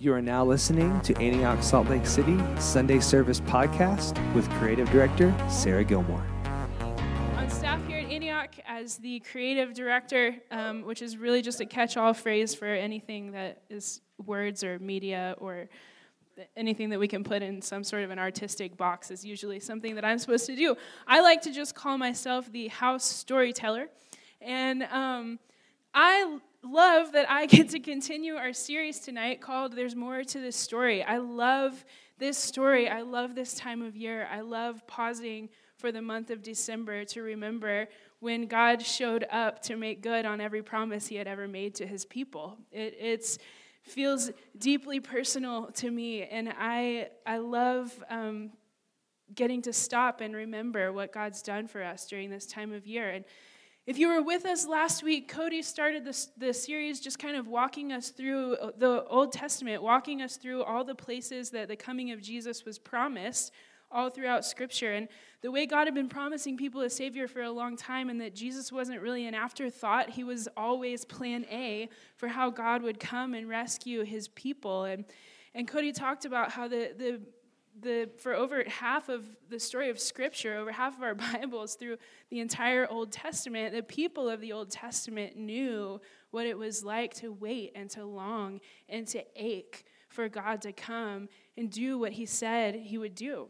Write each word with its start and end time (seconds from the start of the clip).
You 0.00 0.12
are 0.12 0.22
now 0.22 0.44
listening 0.44 1.00
to 1.00 1.16
Antioch 1.16 1.60
Salt 1.60 1.88
Lake 1.88 2.06
City 2.06 2.38
Sunday 2.60 3.00
Service 3.00 3.40
Podcast 3.40 4.16
with 4.32 4.48
Creative 4.50 4.88
Director 4.92 5.34
Sarah 5.50 5.82
Gilmore. 5.82 6.24
On 7.34 7.50
staff 7.50 7.84
here 7.88 7.98
at 7.98 8.04
Antioch 8.04 8.54
as 8.64 8.98
the 8.98 9.18
creative 9.18 9.74
director, 9.74 10.36
um, 10.52 10.82
which 10.82 11.02
is 11.02 11.16
really 11.16 11.42
just 11.42 11.60
a 11.60 11.66
catch 11.66 11.96
all 11.96 12.14
phrase 12.14 12.54
for 12.54 12.66
anything 12.66 13.32
that 13.32 13.62
is 13.70 14.00
words 14.24 14.62
or 14.62 14.78
media 14.78 15.34
or 15.38 15.68
anything 16.56 16.90
that 16.90 17.00
we 17.00 17.08
can 17.08 17.24
put 17.24 17.42
in 17.42 17.60
some 17.60 17.82
sort 17.82 18.04
of 18.04 18.12
an 18.12 18.20
artistic 18.20 18.76
box 18.76 19.10
is 19.10 19.24
usually 19.24 19.58
something 19.58 19.96
that 19.96 20.04
I'm 20.04 20.20
supposed 20.20 20.46
to 20.46 20.54
do. 20.54 20.76
I 21.08 21.22
like 21.22 21.42
to 21.42 21.52
just 21.52 21.74
call 21.74 21.98
myself 21.98 22.52
the 22.52 22.68
house 22.68 23.04
storyteller. 23.04 23.88
And 24.40 24.84
um, 24.84 25.40
I 25.92 26.38
love 26.70 27.12
that 27.12 27.30
I 27.30 27.46
get 27.46 27.70
to 27.70 27.80
continue 27.80 28.34
our 28.34 28.52
series 28.52 28.98
tonight 29.00 29.40
called 29.40 29.74
There's 29.74 29.96
More 29.96 30.22
to 30.24 30.38
This 30.38 30.56
Story. 30.56 31.02
I 31.02 31.18
love 31.18 31.84
this 32.18 32.36
story. 32.36 32.88
I 32.88 33.02
love 33.02 33.34
this 33.34 33.54
time 33.54 33.80
of 33.80 33.96
year. 33.96 34.28
I 34.30 34.40
love 34.40 34.86
pausing 34.86 35.48
for 35.76 35.92
the 35.92 36.02
month 36.02 36.30
of 36.30 36.42
December 36.42 37.04
to 37.06 37.22
remember 37.22 37.88
when 38.20 38.46
God 38.46 38.82
showed 38.82 39.24
up 39.30 39.62
to 39.62 39.76
make 39.76 40.02
good 40.02 40.26
on 40.26 40.40
every 40.40 40.62
promise 40.62 41.06
he 41.06 41.16
had 41.16 41.28
ever 41.28 41.46
made 41.46 41.76
to 41.76 41.86
his 41.86 42.04
people. 42.04 42.58
It 42.72 42.96
it's, 43.00 43.38
feels 43.82 44.30
deeply 44.58 45.00
personal 45.00 45.70
to 45.76 45.90
me, 45.90 46.24
and 46.24 46.52
I, 46.58 47.08
I 47.24 47.38
love 47.38 47.92
um, 48.10 48.50
getting 49.34 49.62
to 49.62 49.72
stop 49.72 50.20
and 50.20 50.34
remember 50.34 50.92
what 50.92 51.12
God's 51.12 51.40
done 51.40 51.68
for 51.68 51.82
us 51.82 52.06
during 52.06 52.28
this 52.28 52.46
time 52.46 52.72
of 52.72 52.86
year. 52.86 53.08
And 53.08 53.24
if 53.88 53.96
you 53.96 54.08
were 54.08 54.20
with 54.20 54.44
us 54.44 54.66
last 54.66 55.02
week, 55.02 55.28
Cody 55.28 55.62
started 55.62 56.04
this, 56.04 56.28
the 56.36 56.52
series 56.52 57.00
just 57.00 57.18
kind 57.18 57.38
of 57.38 57.48
walking 57.48 57.90
us 57.90 58.10
through 58.10 58.54
the 58.76 59.02
Old 59.04 59.32
Testament, 59.32 59.82
walking 59.82 60.20
us 60.20 60.36
through 60.36 60.62
all 60.62 60.84
the 60.84 60.94
places 60.94 61.48
that 61.52 61.68
the 61.68 61.76
coming 61.76 62.10
of 62.10 62.20
Jesus 62.20 62.66
was 62.66 62.78
promised 62.78 63.50
all 63.90 64.10
throughout 64.10 64.44
Scripture. 64.44 64.92
And 64.92 65.08
the 65.40 65.50
way 65.50 65.64
God 65.64 65.86
had 65.86 65.94
been 65.94 66.10
promising 66.10 66.58
people 66.58 66.82
a 66.82 66.90
Savior 66.90 67.26
for 67.26 67.40
a 67.40 67.50
long 67.50 67.78
time, 67.78 68.10
and 68.10 68.20
that 68.20 68.34
Jesus 68.34 68.70
wasn't 68.70 69.00
really 69.00 69.26
an 69.26 69.34
afterthought, 69.34 70.10
He 70.10 70.22
was 70.22 70.48
always 70.54 71.06
plan 71.06 71.46
A 71.50 71.88
for 72.18 72.28
how 72.28 72.50
God 72.50 72.82
would 72.82 73.00
come 73.00 73.32
and 73.32 73.48
rescue 73.48 74.04
His 74.04 74.28
people. 74.28 74.84
And, 74.84 75.06
and 75.54 75.66
Cody 75.66 75.92
talked 75.92 76.26
about 76.26 76.50
how 76.50 76.68
the, 76.68 76.92
the 76.94 77.22
the, 77.80 78.10
for 78.18 78.34
over 78.34 78.64
half 78.66 79.08
of 79.08 79.24
the 79.48 79.60
story 79.60 79.90
of 79.90 79.98
Scripture, 79.98 80.56
over 80.56 80.72
half 80.72 80.96
of 80.96 81.02
our 81.02 81.14
Bibles 81.32 81.74
through 81.74 81.98
the 82.30 82.40
entire 82.40 82.86
Old 82.88 83.12
Testament, 83.12 83.74
the 83.74 83.82
people 83.82 84.28
of 84.28 84.40
the 84.40 84.52
Old 84.52 84.70
Testament 84.70 85.36
knew 85.36 86.00
what 86.30 86.46
it 86.46 86.58
was 86.58 86.84
like 86.84 87.14
to 87.14 87.32
wait 87.32 87.72
and 87.74 87.88
to 87.90 88.04
long 88.04 88.60
and 88.88 89.06
to 89.08 89.24
ache 89.36 89.84
for 90.08 90.28
God 90.28 90.62
to 90.62 90.72
come 90.72 91.28
and 91.56 91.70
do 91.70 91.98
what 91.98 92.12
He 92.12 92.26
said 92.26 92.74
He 92.74 92.98
would 92.98 93.14
do. 93.14 93.48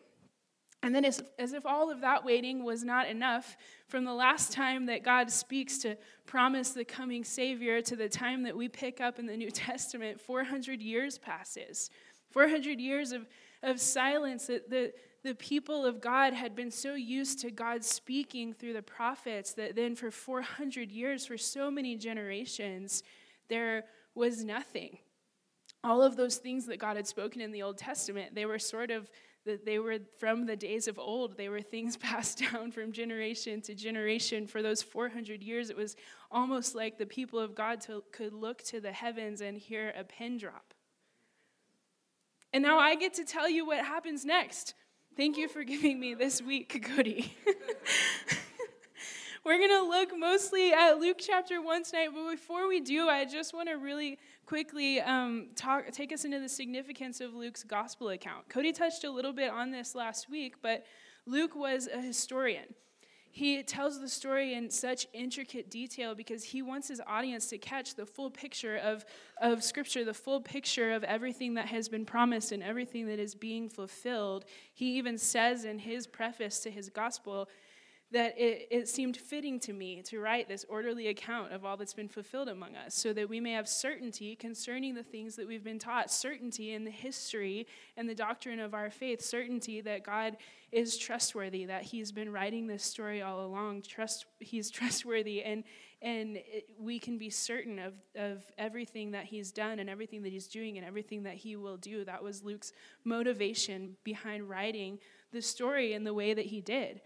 And 0.82 0.94
then, 0.94 1.04
as, 1.04 1.20
as 1.40 1.54
if 1.54 1.66
all 1.66 1.90
of 1.90 2.02
that 2.02 2.24
waiting 2.24 2.62
was 2.62 2.84
not 2.84 3.08
enough, 3.08 3.56
from 3.88 4.04
the 4.04 4.14
last 4.14 4.52
time 4.52 4.86
that 4.86 5.02
God 5.02 5.28
speaks 5.28 5.78
to 5.78 5.96
promise 6.24 6.70
the 6.70 6.84
coming 6.84 7.24
Savior 7.24 7.82
to 7.82 7.96
the 7.96 8.08
time 8.08 8.44
that 8.44 8.56
we 8.56 8.68
pick 8.68 9.00
up 9.00 9.18
in 9.18 9.26
the 9.26 9.36
New 9.36 9.50
Testament, 9.50 10.20
400 10.20 10.80
years 10.80 11.18
passes. 11.18 11.90
400 12.30 12.78
years 12.78 13.12
of 13.12 13.26
of 13.62 13.80
silence 13.80 14.46
that 14.46 14.70
the, 14.70 14.92
the 15.24 15.34
people 15.34 15.84
of 15.84 16.00
God 16.00 16.32
had 16.32 16.54
been 16.54 16.70
so 16.70 16.94
used 16.94 17.40
to 17.40 17.50
God 17.50 17.84
speaking 17.84 18.52
through 18.52 18.72
the 18.72 18.82
prophets 18.82 19.52
that 19.54 19.76
then 19.76 19.94
for 19.94 20.10
400 20.10 20.90
years, 20.90 21.26
for 21.26 21.36
so 21.36 21.70
many 21.70 21.96
generations, 21.96 23.02
there 23.48 23.84
was 24.14 24.44
nothing. 24.44 24.98
All 25.84 26.02
of 26.02 26.16
those 26.16 26.36
things 26.36 26.66
that 26.66 26.78
God 26.78 26.96
had 26.96 27.06
spoken 27.06 27.40
in 27.40 27.52
the 27.52 27.62
Old 27.62 27.78
Testament, 27.78 28.34
they 28.34 28.46
were 28.46 28.58
sort 28.58 28.90
of 28.90 29.08
they 29.64 29.78
were 29.78 29.98
from 30.18 30.44
the 30.44 30.56
days 30.56 30.88
of 30.88 30.98
old. 30.98 31.36
They 31.36 31.48
were 31.48 31.62
things 31.62 31.96
passed 31.96 32.42
down 32.52 32.70
from 32.72 32.92
generation 32.92 33.60
to 33.62 33.74
generation. 33.74 34.46
For 34.46 34.62
those 34.62 34.82
400 34.82 35.42
years, 35.42 35.70
it 35.70 35.76
was 35.76 35.96
almost 36.30 36.74
like 36.74 36.98
the 36.98 37.06
people 37.06 37.38
of 37.38 37.54
God 37.54 37.80
to, 37.82 38.02
could 38.12 38.32
look 38.32 38.62
to 38.64 38.80
the 38.80 38.92
heavens 38.92 39.40
and 39.40 39.56
hear 39.56 39.94
a 39.96 40.04
pin 40.04 40.36
drop. 40.36 40.74
And 42.52 42.62
now 42.62 42.78
I 42.78 42.94
get 42.94 43.14
to 43.14 43.24
tell 43.24 43.48
you 43.48 43.66
what 43.66 43.84
happens 43.84 44.24
next. 44.24 44.74
Thank 45.16 45.36
you 45.36 45.48
for 45.48 45.64
giving 45.64 46.00
me 46.00 46.14
this 46.14 46.40
week, 46.40 46.86
Cody. 46.94 47.34
We're 49.44 49.58
going 49.58 49.70
to 49.70 49.88
look 49.88 50.10
mostly 50.16 50.72
at 50.72 50.98
Luke 50.98 51.16
chapter 51.18 51.62
1 51.62 51.84
tonight, 51.84 52.08
but 52.14 52.30
before 52.30 52.68
we 52.68 52.80
do, 52.80 53.08
I 53.08 53.24
just 53.24 53.54
want 53.54 53.68
to 53.68 53.74
really 53.76 54.18
quickly 54.46 55.00
um, 55.00 55.48
talk, 55.56 55.90
take 55.92 56.12
us 56.12 56.24
into 56.24 56.38
the 56.38 56.48
significance 56.48 57.20
of 57.20 57.34
Luke's 57.34 57.64
gospel 57.64 58.10
account. 58.10 58.48
Cody 58.48 58.72
touched 58.72 59.04
a 59.04 59.10
little 59.10 59.32
bit 59.32 59.50
on 59.50 59.70
this 59.70 59.94
last 59.94 60.28
week, 60.30 60.56
but 60.62 60.84
Luke 61.26 61.54
was 61.54 61.88
a 61.92 62.00
historian. 62.00 62.74
He 63.38 63.62
tells 63.62 64.00
the 64.00 64.08
story 64.08 64.54
in 64.54 64.68
such 64.68 65.06
intricate 65.12 65.70
detail 65.70 66.16
because 66.16 66.42
he 66.42 66.60
wants 66.60 66.88
his 66.88 67.00
audience 67.06 67.46
to 67.50 67.58
catch 67.58 67.94
the 67.94 68.04
full 68.04 68.32
picture 68.32 68.78
of, 68.78 69.04
of 69.40 69.62
Scripture, 69.62 70.04
the 70.04 70.12
full 70.12 70.40
picture 70.40 70.90
of 70.90 71.04
everything 71.04 71.54
that 71.54 71.66
has 71.66 71.88
been 71.88 72.04
promised 72.04 72.50
and 72.50 72.64
everything 72.64 73.06
that 73.06 73.20
is 73.20 73.36
being 73.36 73.68
fulfilled. 73.68 74.44
He 74.74 74.96
even 74.98 75.18
says 75.18 75.64
in 75.64 75.78
his 75.78 76.04
preface 76.04 76.58
to 76.64 76.70
his 76.72 76.90
gospel 76.90 77.48
that 78.10 78.38
it, 78.38 78.68
it 78.70 78.88
seemed 78.88 79.16
fitting 79.16 79.60
to 79.60 79.72
me 79.72 80.00
to 80.02 80.18
write 80.18 80.48
this 80.48 80.64
orderly 80.68 81.08
account 81.08 81.52
of 81.52 81.64
all 81.64 81.76
that's 81.76 81.92
been 81.92 82.08
fulfilled 82.08 82.48
among 82.48 82.74
us 82.74 82.94
so 82.94 83.12
that 83.12 83.28
we 83.28 83.38
may 83.38 83.52
have 83.52 83.68
certainty 83.68 84.34
concerning 84.34 84.94
the 84.94 85.02
things 85.02 85.36
that 85.36 85.46
we've 85.46 85.64
been 85.64 85.78
taught, 85.78 86.10
certainty 86.10 86.72
in 86.72 86.84
the 86.84 86.90
history 86.90 87.66
and 87.98 88.08
the 88.08 88.14
doctrine 88.14 88.60
of 88.60 88.72
our 88.72 88.90
faith, 88.90 89.20
certainty 89.20 89.82
that 89.82 90.04
God 90.04 90.38
is 90.72 90.96
trustworthy, 90.96 91.66
that 91.66 91.82
He's 91.82 92.10
been 92.10 92.32
writing 92.32 92.66
this 92.66 92.82
story 92.82 93.20
all 93.20 93.44
along. 93.44 93.82
Trust, 93.82 94.24
he's 94.40 94.70
trustworthy, 94.70 95.42
and, 95.42 95.64
and 96.00 96.36
it, 96.36 96.68
we 96.78 96.98
can 96.98 97.18
be 97.18 97.28
certain 97.28 97.78
of, 97.78 97.94
of 98.16 98.42
everything 98.56 99.10
that 99.10 99.24
He's 99.24 99.52
done 99.52 99.80
and 99.80 99.90
everything 99.90 100.22
that 100.22 100.32
He's 100.32 100.48
doing 100.48 100.78
and 100.78 100.86
everything 100.86 101.24
that 101.24 101.34
He 101.34 101.56
will 101.56 101.76
do. 101.76 102.04
That 102.04 102.22
was 102.22 102.42
Luke's 102.42 102.72
motivation 103.04 103.96
behind 104.02 104.48
writing 104.48 104.98
the 105.32 105.42
story 105.42 105.92
in 105.92 106.04
the 106.04 106.14
way 106.14 106.34
that 106.34 106.46
he 106.46 106.60
did. 106.60 107.00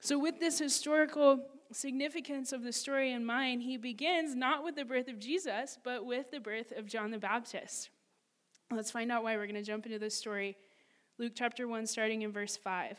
So, 0.00 0.18
with 0.18 0.40
this 0.40 0.58
historical 0.58 1.40
significance 1.72 2.52
of 2.52 2.62
the 2.62 2.72
story 2.72 3.12
in 3.12 3.24
mind, 3.24 3.62
he 3.62 3.76
begins 3.76 4.34
not 4.34 4.64
with 4.64 4.74
the 4.74 4.84
birth 4.84 5.08
of 5.08 5.18
Jesus, 5.18 5.78
but 5.84 6.06
with 6.06 6.30
the 6.30 6.40
birth 6.40 6.72
of 6.76 6.86
John 6.86 7.10
the 7.10 7.18
Baptist. 7.18 7.90
Let's 8.70 8.90
find 8.90 9.12
out 9.12 9.22
why. 9.22 9.36
We're 9.36 9.46
going 9.46 9.56
to 9.56 9.62
jump 9.62 9.84
into 9.84 9.98
this 9.98 10.14
story. 10.14 10.56
Luke 11.18 11.32
chapter 11.34 11.68
1, 11.68 11.86
starting 11.86 12.22
in 12.22 12.32
verse 12.32 12.56
5. 12.56 12.98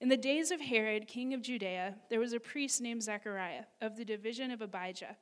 In 0.00 0.08
the 0.08 0.16
days 0.16 0.50
of 0.50 0.60
Herod, 0.60 1.06
king 1.06 1.32
of 1.32 1.40
Judea, 1.40 1.94
there 2.10 2.20
was 2.20 2.32
a 2.32 2.40
priest 2.40 2.80
named 2.80 3.02
Zechariah 3.02 3.64
of 3.80 3.96
the 3.96 4.04
division 4.04 4.50
of 4.50 4.60
Abijah. 4.60 5.16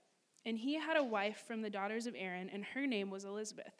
And 0.44 0.58
he 0.58 0.74
had 0.74 0.96
a 0.96 1.04
wife 1.04 1.44
from 1.46 1.60
the 1.60 1.70
daughters 1.70 2.06
of 2.06 2.14
Aaron, 2.18 2.50
and 2.52 2.64
her 2.64 2.86
name 2.86 3.10
was 3.10 3.24
Elizabeth. 3.24 3.74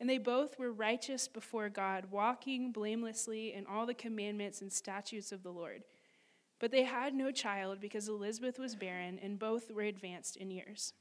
And 0.00 0.10
they 0.10 0.18
both 0.18 0.58
were 0.58 0.72
righteous 0.72 1.26
before 1.26 1.68
God, 1.68 2.06
walking 2.10 2.72
blamelessly 2.72 3.54
in 3.54 3.64
all 3.66 3.86
the 3.86 3.94
commandments 3.94 4.60
and 4.60 4.72
statutes 4.72 5.32
of 5.32 5.42
the 5.42 5.52
Lord. 5.52 5.84
But 6.58 6.70
they 6.70 6.84
had 6.84 7.14
no 7.14 7.30
child 7.30 7.80
because 7.80 8.08
Elizabeth 8.08 8.58
was 8.58 8.74
barren, 8.74 9.18
and 9.22 9.38
both 9.38 9.70
were 9.70 9.82
advanced 9.82 10.36
in 10.36 10.50
years. 10.50 10.92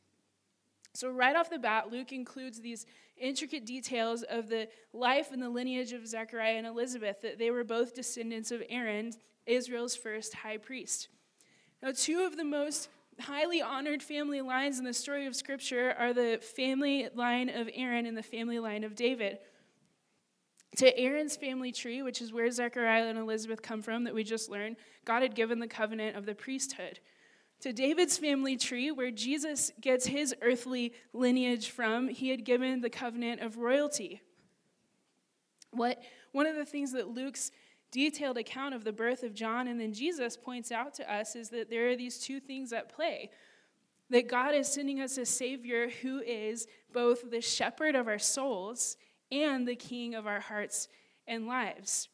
So, 0.93 1.09
right 1.09 1.35
off 1.35 1.49
the 1.49 1.59
bat, 1.59 1.91
Luke 1.91 2.11
includes 2.11 2.61
these 2.61 2.85
intricate 3.17 3.65
details 3.65 4.23
of 4.23 4.49
the 4.49 4.67
life 4.93 5.31
and 5.31 5.41
the 5.41 5.49
lineage 5.49 5.93
of 5.93 6.07
Zechariah 6.07 6.57
and 6.57 6.67
Elizabeth, 6.67 7.21
that 7.21 7.39
they 7.39 7.51
were 7.51 7.63
both 7.63 7.95
descendants 7.95 8.51
of 8.51 8.63
Aaron, 8.69 9.13
Israel's 9.45 9.95
first 9.95 10.33
high 10.35 10.57
priest. 10.57 11.07
Now, 11.81 11.91
two 11.95 12.21
of 12.21 12.37
the 12.37 12.43
most 12.43 12.89
highly 13.19 13.61
honored 13.61 14.03
family 14.03 14.41
lines 14.41 14.79
in 14.79 14.85
the 14.85 14.93
story 14.93 15.25
of 15.25 15.35
Scripture 15.35 15.95
are 15.97 16.13
the 16.13 16.39
family 16.55 17.09
line 17.15 17.49
of 17.49 17.69
Aaron 17.73 18.05
and 18.05 18.17
the 18.17 18.23
family 18.23 18.59
line 18.59 18.83
of 18.83 18.95
David 18.95 19.39
to 20.75 20.97
Aaron's 20.97 21.35
family 21.35 21.71
tree, 21.71 22.01
which 22.01 22.21
is 22.21 22.33
where 22.33 22.51
Zechariah 22.51 23.07
and 23.07 23.17
Elizabeth 23.17 23.61
come 23.61 23.81
from, 23.81 24.03
that 24.03 24.13
we 24.13 24.23
just 24.23 24.49
learned, 24.49 24.75
God 25.05 25.21
had 25.21 25.33
given 25.33 25.59
the 25.59 25.67
covenant 25.67 26.15
of 26.15 26.25
the 26.25 26.35
priesthood. 26.35 26.99
To 27.61 27.73
David's 27.73 28.17
family 28.17 28.57
tree, 28.57 28.91
where 28.91 29.09
Jesus 29.09 29.71
gets 29.81 30.05
his 30.05 30.35
earthly 30.41 30.93
lineage 31.13 31.71
from, 31.71 32.07
he 32.07 32.29
had 32.29 32.45
given 32.45 32.81
the 32.81 32.89
covenant 32.89 33.41
of 33.41 33.57
royalty. 33.57 34.21
What, 35.71 36.03
one 36.33 36.45
of 36.45 36.55
the 36.55 36.65
things 36.65 36.91
that 36.91 37.07
Luke's 37.07 37.51
detailed 37.91 38.37
account 38.37 38.75
of 38.75 38.83
the 38.83 38.91
birth 38.91 39.23
of 39.23 39.33
John 39.33 39.67
and 39.67 39.79
then 39.79 39.93
Jesus 39.93 40.37
points 40.37 40.71
out 40.71 40.93
to 40.95 41.11
us 41.11 41.35
is 41.35 41.49
that 41.49 41.69
there 41.69 41.89
are 41.89 41.95
these 41.95 42.19
two 42.19 42.39
things 42.39 42.73
at 42.73 42.93
play. 42.93 43.31
That 44.09 44.29
God 44.29 44.53
is 44.53 44.71
sending 44.71 45.01
us 45.01 45.17
a 45.17 45.25
Savior 45.25 45.89
who 46.01 46.19
is 46.19 46.67
both 46.93 47.29
the 47.29 47.41
shepherd 47.41 47.95
of 47.95 48.07
our 48.07 48.19
souls 48.19 48.97
and 49.31 49.67
the 49.67 49.75
king 49.75 50.15
of 50.15 50.27
our 50.27 50.39
hearts 50.39 50.87
and 51.27 51.47
lives. 51.47 52.09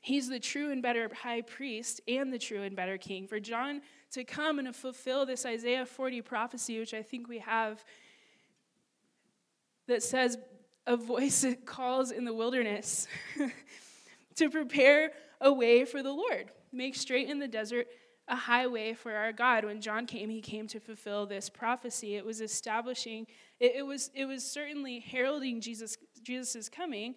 He's 0.00 0.28
the 0.28 0.40
true 0.40 0.70
and 0.70 0.80
better 0.80 1.10
high 1.12 1.42
priest 1.42 2.00
and 2.08 2.32
the 2.32 2.38
true 2.38 2.62
and 2.62 2.74
better 2.74 2.96
king. 2.96 3.26
For 3.26 3.40
John 3.40 3.82
to 4.12 4.24
come 4.24 4.58
and 4.58 4.66
to 4.66 4.72
fulfill 4.72 5.26
this 5.26 5.44
Isaiah 5.44 5.84
40 5.84 6.22
prophecy, 6.22 6.78
which 6.78 6.94
I 6.94 7.02
think 7.02 7.28
we 7.28 7.38
have, 7.40 7.84
that 9.86 10.02
says, 10.02 10.38
A 10.86 10.96
voice 10.96 11.44
calls 11.66 12.10
in 12.10 12.24
the 12.24 12.32
wilderness 12.32 13.06
to 14.36 14.48
prepare 14.48 15.12
a 15.40 15.52
way 15.52 15.84
for 15.84 16.02
the 16.02 16.12
Lord, 16.12 16.50
make 16.72 16.94
straight 16.94 17.28
in 17.28 17.38
the 17.38 17.48
desert 17.48 17.86
a 18.28 18.36
highway 18.36 18.92
for 18.92 19.12
our 19.12 19.32
God. 19.32 19.64
When 19.64 19.80
John 19.80 20.06
came, 20.06 20.28
he 20.28 20.40
came 20.40 20.66
to 20.68 20.80
fulfill 20.80 21.26
this 21.26 21.48
prophecy. 21.48 22.14
It 22.14 22.24
was 22.24 22.40
establishing, 22.40 23.26
it, 23.60 23.76
it 23.76 23.86
was, 23.86 24.10
it 24.14 24.24
was 24.24 24.44
certainly 24.44 25.00
heralding 25.00 25.60
Jesus' 25.60 25.96
Jesus' 26.22 26.68
coming, 26.68 27.14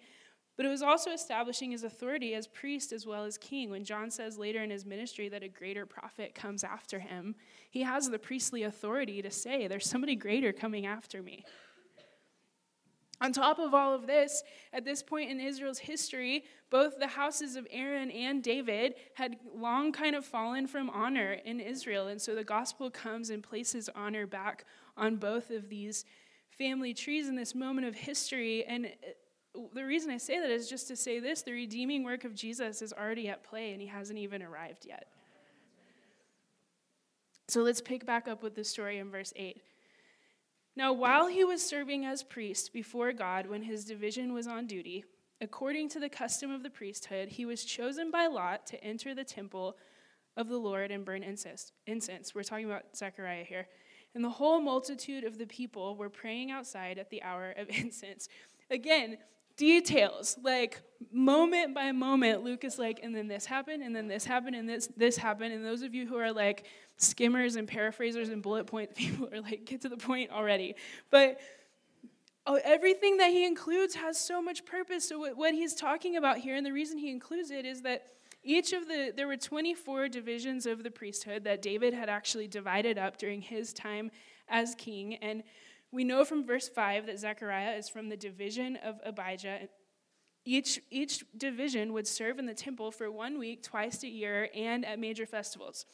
but 0.57 0.65
it 0.65 0.69
was 0.69 0.81
also 0.81 1.11
establishing 1.11 1.71
his 1.71 1.83
authority 1.83 2.35
as 2.35 2.47
priest 2.47 2.91
as 2.91 3.05
well 3.05 3.25
as 3.25 3.37
king. 3.37 3.69
When 3.69 3.83
John 3.83 4.11
says 4.11 4.37
later 4.37 4.61
in 4.61 4.69
his 4.69 4.85
ministry 4.85 5.29
that 5.29 5.43
a 5.43 5.47
greater 5.47 5.85
prophet 5.85 6.35
comes 6.35 6.63
after 6.63 6.99
him, 6.99 7.35
he 7.69 7.81
has 7.83 8.09
the 8.09 8.19
priestly 8.19 8.63
authority 8.63 9.21
to 9.21 9.31
say, 9.31 9.67
There's 9.67 9.89
somebody 9.89 10.15
greater 10.15 10.53
coming 10.53 10.85
after 10.85 11.21
me. 11.21 11.45
On 13.21 13.31
top 13.31 13.59
of 13.59 13.75
all 13.75 13.93
of 13.93 14.07
this, 14.07 14.41
at 14.73 14.83
this 14.83 15.03
point 15.03 15.29
in 15.29 15.39
Israel's 15.39 15.77
history, 15.77 16.43
both 16.71 16.97
the 16.97 17.07
houses 17.07 17.55
of 17.55 17.67
Aaron 17.69 18.09
and 18.09 18.41
David 18.41 18.95
had 19.13 19.37
long 19.55 19.91
kind 19.91 20.15
of 20.15 20.25
fallen 20.25 20.65
from 20.65 20.89
honor 20.89 21.33
in 21.33 21.59
Israel. 21.59 22.07
And 22.07 22.19
so 22.19 22.33
the 22.33 22.43
gospel 22.43 22.89
comes 22.89 23.29
and 23.29 23.43
places 23.43 23.91
honor 23.93 24.25
back 24.25 24.65
on 24.97 25.17
both 25.17 25.51
of 25.51 25.69
these 25.69 26.03
family 26.61 26.93
trees 26.93 27.27
in 27.27 27.35
this 27.35 27.55
moment 27.55 27.87
of 27.87 27.95
history. 27.95 28.63
And 28.65 28.91
the 29.73 29.83
reason 29.83 30.11
I 30.11 30.17
say 30.17 30.39
that 30.39 30.51
is 30.51 30.69
just 30.69 30.87
to 30.89 30.95
say 30.95 31.19
this 31.19 31.41
the 31.41 31.53
redeeming 31.53 32.03
work 32.03 32.23
of 32.23 32.35
Jesus 32.35 32.83
is 32.83 32.93
already 32.93 33.27
at 33.29 33.43
play 33.43 33.71
and 33.71 33.81
he 33.81 33.87
hasn't 33.87 34.19
even 34.19 34.43
arrived 34.43 34.85
yet. 34.85 35.07
So 37.47 37.63
let's 37.63 37.81
pick 37.81 38.05
back 38.05 38.27
up 38.27 38.43
with 38.43 38.53
the 38.53 38.63
story 38.63 38.99
in 38.99 39.09
verse 39.09 39.33
8. 39.35 39.59
Now, 40.75 40.93
while 40.93 41.27
he 41.27 41.43
was 41.43 41.67
serving 41.67 42.05
as 42.05 42.21
priest 42.21 42.71
before 42.73 43.11
God 43.11 43.47
when 43.47 43.63
his 43.63 43.83
division 43.83 44.31
was 44.31 44.45
on 44.45 44.67
duty, 44.67 45.03
according 45.41 45.89
to 45.89 45.99
the 45.99 46.09
custom 46.09 46.51
of 46.51 46.61
the 46.61 46.69
priesthood, 46.69 47.29
he 47.29 47.43
was 47.43 47.65
chosen 47.65 48.11
by 48.11 48.27
lot 48.27 48.67
to 48.67 48.81
enter 48.83 49.15
the 49.15 49.23
temple 49.23 49.77
of 50.37 50.47
the 50.47 50.57
Lord 50.57 50.91
and 50.91 51.03
burn 51.03 51.23
incense. 51.23 51.71
incense. 51.87 52.35
We're 52.35 52.43
talking 52.43 52.67
about 52.67 52.95
Zechariah 52.95 53.45
here. 53.45 53.67
And 54.13 54.23
the 54.23 54.29
whole 54.29 54.59
multitude 54.59 55.23
of 55.23 55.37
the 55.37 55.45
people 55.45 55.95
were 55.95 56.09
praying 56.09 56.51
outside 56.51 56.97
at 56.97 57.09
the 57.09 57.23
hour 57.23 57.51
of 57.51 57.69
incense. 57.77 58.27
Again, 58.69 59.17
details, 59.57 60.37
like 60.43 60.81
moment 61.11 61.73
by 61.73 61.91
moment, 61.91 62.43
Luke 62.43 62.63
is 62.63 62.79
like, 62.79 62.99
and 63.03 63.15
then 63.15 63.27
this 63.27 63.45
happened, 63.45 63.83
and 63.83 63.95
then 63.95 64.07
this 64.07 64.25
happened, 64.25 64.55
and 64.55 64.67
this 64.67 64.89
this 64.97 65.17
happened. 65.17 65.53
And 65.53 65.65
those 65.65 65.81
of 65.81 65.93
you 65.93 66.07
who 66.07 66.17
are 66.17 66.31
like 66.31 66.65
skimmers 66.97 67.55
and 67.55 67.67
paraphrasers 67.67 68.29
and 68.29 68.41
bullet 68.41 68.67
point 68.67 68.95
people 68.95 69.29
are 69.33 69.41
like, 69.41 69.65
get 69.65 69.81
to 69.81 69.89
the 69.89 69.97
point 69.97 70.31
already. 70.31 70.75
But 71.09 71.39
oh, 72.45 72.59
everything 72.63 73.17
that 73.17 73.29
he 73.29 73.45
includes 73.45 73.95
has 73.95 74.19
so 74.19 74.41
much 74.41 74.65
purpose. 74.65 75.07
So 75.07 75.19
what, 75.19 75.37
what 75.37 75.53
he's 75.53 75.75
talking 75.75 76.15
about 76.17 76.37
here, 76.37 76.55
and 76.55 76.65
the 76.65 76.73
reason 76.73 76.97
he 76.97 77.11
includes 77.11 77.51
it 77.51 77.65
is 77.65 77.81
that 77.83 78.07
each 78.43 78.73
of 78.73 78.87
the 78.87 79.13
there 79.15 79.27
were 79.27 79.37
24 79.37 80.09
divisions 80.09 80.65
of 80.65 80.83
the 80.83 80.91
priesthood 80.91 81.43
that 81.43 81.61
David 81.61 81.93
had 81.93 82.09
actually 82.09 82.47
divided 82.47 82.97
up 82.97 83.17
during 83.17 83.41
his 83.41 83.73
time 83.73 84.11
as 84.47 84.75
king 84.75 85.15
and 85.15 85.43
we 85.91 86.03
know 86.05 86.23
from 86.23 86.45
verse 86.45 86.69
5 86.69 87.05
that 87.07 87.19
Zechariah 87.19 87.75
is 87.75 87.89
from 87.89 88.09
the 88.09 88.15
division 88.15 88.77
of 88.77 88.99
Abijah. 89.03 89.67
Each, 90.45 90.79
each 90.89 91.23
division 91.37 91.93
would 91.93 92.07
serve 92.07 92.39
in 92.39 92.45
the 92.45 92.53
temple 92.53 92.91
for 92.91 93.11
one 93.11 93.37
week, 93.37 93.61
twice 93.61 94.01
a 94.03 94.07
year, 94.07 94.49
and 94.55 94.85
at 94.85 94.99
major 94.99 95.25
festivals. 95.25 95.85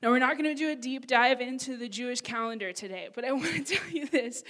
Now, 0.00 0.10
we're 0.10 0.20
not 0.20 0.38
going 0.38 0.48
to 0.48 0.54
do 0.54 0.70
a 0.70 0.76
deep 0.76 1.06
dive 1.06 1.40
into 1.40 1.76
the 1.76 1.88
Jewish 1.88 2.20
calendar 2.20 2.72
today, 2.72 3.08
but 3.14 3.24
I 3.24 3.32
want 3.32 3.66
to 3.66 3.74
tell 3.74 3.90
you 3.90 4.06
this. 4.06 4.44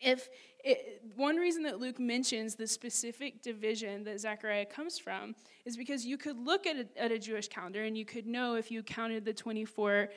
If 0.00 0.28
it, 0.64 1.02
one 1.16 1.36
reason 1.36 1.62
that 1.64 1.80
Luke 1.80 1.98
mentions 1.98 2.54
the 2.54 2.66
specific 2.66 3.42
division 3.42 4.04
that 4.04 4.20
Zechariah 4.20 4.66
comes 4.66 4.98
from 4.98 5.34
is 5.64 5.76
because 5.76 6.04
you 6.04 6.16
could 6.16 6.38
look 6.38 6.66
at 6.66 6.76
a, 6.76 7.02
at 7.02 7.12
a 7.12 7.18
Jewish 7.18 7.48
calendar 7.48 7.84
and 7.84 7.96
you 7.96 8.04
could 8.04 8.26
know 8.26 8.54
if 8.54 8.70
you 8.70 8.82
counted 8.82 9.24
the 9.24 9.32
24 9.32 10.08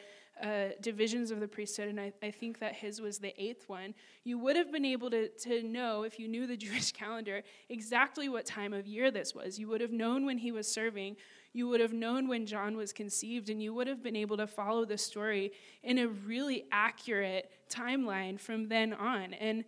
uh, 0.42 0.70
divisions 0.82 1.30
of 1.30 1.40
the 1.40 1.48
priesthood, 1.48 1.90
and 1.90 2.00
I, 2.00 2.12
I, 2.24 2.32
think 2.32 2.60
that 2.60 2.74
his 2.74 3.00
was 3.00 3.20
the 3.20 3.40
eighth 3.42 3.70
one, 3.70 3.94
you 4.24 4.40
would 4.40 4.56
have 4.56 4.72
been 4.72 4.84
able 4.84 5.12
to, 5.12 5.30
to 5.30 5.62
know, 5.62 6.04
if 6.04 6.20
you 6.20 6.28
knew 6.28 6.48
the 6.48 6.58
Jewish 6.66 6.92
calendar, 6.92 7.44
exactly 7.70 8.30
what 8.30 8.46
time 8.46 8.74
of 8.74 8.88
year 8.88 9.12
this 9.12 9.36
was. 9.36 9.60
You 9.60 9.68
would 9.70 9.80
have 9.80 9.92
known 9.92 10.26
when 10.26 10.40
he 10.40 10.52
was 10.52 10.68
serving, 10.68 11.18
you 11.54 11.68
would 11.68 11.80
have 11.80 11.94
known 11.94 12.28
when 12.28 12.48
John 12.48 12.76
was 12.76 12.92
conceived, 12.92 13.50
and 13.50 13.62
you 13.62 13.76
would 13.76 13.86
have 13.86 14.02
been 14.02 14.16
able 14.16 14.38
to 14.38 14.48
follow 14.48 14.86
the 14.86 14.98
story 14.98 15.52
in 15.84 16.00
a 16.00 16.08
really 16.08 16.66
accurate 16.72 17.52
timeline 17.70 18.40
from 18.40 18.68
then 18.70 18.92
on. 18.94 19.34
And 19.36 19.64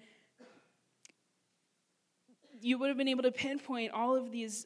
you 2.66 2.80
would 2.80 2.88
have 2.88 2.98
been 2.98 3.08
able 3.08 3.22
to 3.22 3.32
pinpoint 3.32 3.92
all 3.92 4.16
of 4.16 4.32
these 4.32 4.66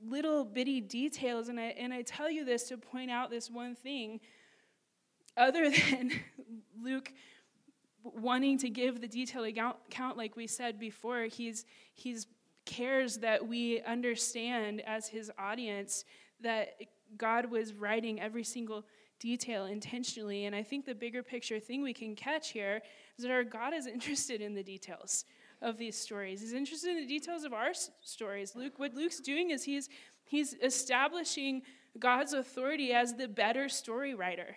little 0.00 0.44
bitty 0.44 0.80
details. 0.80 1.48
And 1.48 1.58
I, 1.58 1.74
and 1.76 1.92
I 1.92 2.02
tell 2.02 2.30
you 2.30 2.44
this 2.44 2.68
to 2.68 2.76
point 2.76 3.10
out 3.10 3.30
this 3.30 3.50
one 3.50 3.74
thing 3.74 4.20
other 5.36 5.68
than 5.90 6.12
Luke 6.80 7.12
wanting 8.04 8.58
to 8.58 8.70
give 8.70 9.00
the 9.00 9.08
detailed 9.08 9.48
account, 9.48 10.16
like 10.16 10.36
we 10.36 10.46
said 10.46 10.78
before, 10.78 11.24
he's, 11.24 11.66
he's 11.94 12.28
cares 12.64 13.16
that 13.16 13.44
we 13.44 13.80
understand 13.82 14.80
as 14.82 15.08
his 15.08 15.28
audience 15.36 16.04
that 16.42 16.76
God 17.16 17.50
was 17.50 17.74
writing 17.74 18.20
every 18.20 18.44
single 18.44 18.84
detail 19.18 19.64
intentionally. 19.64 20.44
And 20.44 20.54
I 20.54 20.62
think 20.62 20.84
the 20.84 20.94
bigger 20.94 21.24
picture 21.24 21.58
thing 21.58 21.82
we 21.82 21.92
can 21.92 22.14
catch 22.14 22.50
here 22.50 22.82
is 23.18 23.24
that 23.24 23.32
our 23.32 23.42
God 23.42 23.74
is 23.74 23.88
interested 23.88 24.40
in 24.40 24.54
the 24.54 24.62
details 24.62 25.24
of 25.62 25.78
these 25.78 25.96
stories. 25.96 26.40
He's 26.40 26.52
interested 26.52 26.90
in 26.90 26.96
the 26.96 27.06
details 27.06 27.44
of 27.44 27.52
our 27.52 27.72
stories. 28.02 28.54
Luke, 28.54 28.78
what 28.78 28.94
Luke's 28.94 29.20
doing 29.20 29.50
is 29.50 29.64
he's 29.64 29.88
he's 30.24 30.54
establishing 30.62 31.62
God's 31.98 32.32
authority 32.32 32.92
as 32.92 33.14
the 33.14 33.28
better 33.28 33.68
story 33.68 34.14
writer 34.14 34.56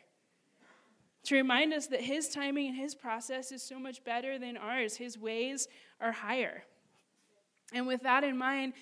to 1.25 1.35
remind 1.35 1.73
us 1.73 1.87
that 1.87 2.01
his 2.01 2.29
timing 2.29 2.67
and 2.67 2.77
his 2.77 2.95
process 2.95 3.51
is 3.51 3.61
so 3.63 3.79
much 3.79 4.03
better 4.03 4.37
than 4.37 4.57
ours. 4.57 4.95
His 4.95 5.17
ways 5.17 5.67
are 5.99 6.11
higher. 6.11 6.63
And 7.73 7.87
with 7.87 8.03
that 8.03 8.23
in 8.23 8.37
mind, 8.37 8.73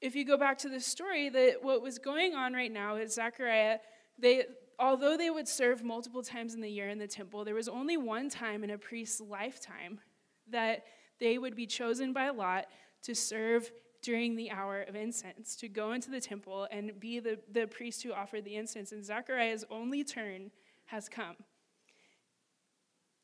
if 0.00 0.14
you 0.14 0.24
go 0.24 0.36
back 0.36 0.58
to 0.58 0.68
the 0.68 0.80
story, 0.80 1.28
that 1.30 1.62
what 1.62 1.82
was 1.82 1.98
going 1.98 2.34
on 2.34 2.52
right 2.52 2.72
now 2.72 2.96
is 2.96 3.14
Zechariah, 3.14 3.78
they 4.18 4.44
although 4.78 5.16
they 5.16 5.30
would 5.30 5.46
serve 5.46 5.84
multiple 5.84 6.22
times 6.22 6.54
in 6.54 6.60
the 6.60 6.68
year 6.68 6.88
in 6.88 6.98
the 6.98 7.06
temple, 7.06 7.44
there 7.44 7.54
was 7.54 7.68
only 7.68 7.96
one 7.96 8.28
time 8.28 8.64
in 8.64 8.70
a 8.70 8.78
priest's 8.78 9.20
lifetime 9.20 10.00
that 10.50 10.84
they 11.22 11.38
would 11.38 11.54
be 11.54 11.66
chosen 11.66 12.12
by 12.12 12.30
lot 12.30 12.66
to 13.02 13.14
serve 13.14 13.70
during 14.02 14.34
the 14.34 14.50
hour 14.50 14.82
of 14.82 14.96
incense, 14.96 15.54
to 15.56 15.68
go 15.68 15.92
into 15.92 16.10
the 16.10 16.20
temple 16.20 16.66
and 16.72 16.98
be 16.98 17.20
the, 17.20 17.38
the 17.52 17.66
priest 17.68 18.02
who 18.02 18.12
offered 18.12 18.44
the 18.44 18.56
incense. 18.56 18.90
And 18.90 19.04
Zechariah's 19.04 19.64
only 19.70 20.02
turn 20.02 20.50
has 20.86 21.08
come. 21.08 21.36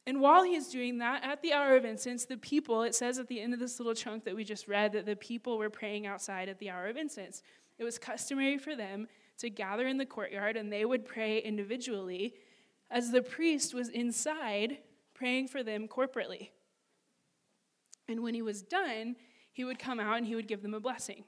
And 0.07 0.21
while 0.21 0.45
he's 0.45 0.69
doing 0.69 0.99
that, 0.99 1.25
at 1.25 1.43
the 1.43 1.53
hour 1.53 1.77
of 1.77 1.85
incense, 1.85 2.25
the 2.25 2.37
people, 2.37 2.83
it 2.83 2.95
says 2.95 3.19
at 3.19 3.27
the 3.27 3.41
end 3.41 3.53
of 3.53 3.61
this 3.61 3.79
little 3.79 3.95
chunk 3.95 4.25
that 4.25 4.37
we 4.37 4.45
just 4.45 4.69
read, 4.69 4.93
that 4.93 5.05
the 5.05 5.17
people 5.17 5.59
were 5.59 5.69
praying 5.69 6.07
outside 6.07 6.49
at 6.49 6.59
the 6.61 6.71
hour 6.71 6.87
of 6.87 6.97
incense. 6.97 7.43
It 7.79 7.85
was 7.85 7.99
customary 7.99 8.57
for 8.57 8.77
them 8.77 9.09
to 9.39 9.51
gather 9.51 9.87
in 9.87 9.99
the 9.99 10.07
courtyard 10.07 10.57
and 10.57 10.73
they 10.73 10.85
would 10.85 11.05
pray 11.05 11.39
individually 11.39 12.35
as 12.91 13.11
the 13.11 13.23
priest 13.23 13.75
was 13.75 13.89
inside 13.89 14.79
praying 15.15 15.49
for 15.49 15.63
them 15.63 15.89
corporately. 15.89 16.51
And 18.09 18.23
when 18.23 18.35
he 18.35 18.43
was 18.43 18.63
done, 18.63 19.17
he 19.53 19.65
would 19.65 19.79
come 19.79 20.01
out 20.01 20.17
and 20.17 20.27
he 20.27 20.35
would 20.35 20.49
give 20.49 20.63
them 20.63 20.75
a 20.75 20.81
blessing. 20.81 21.25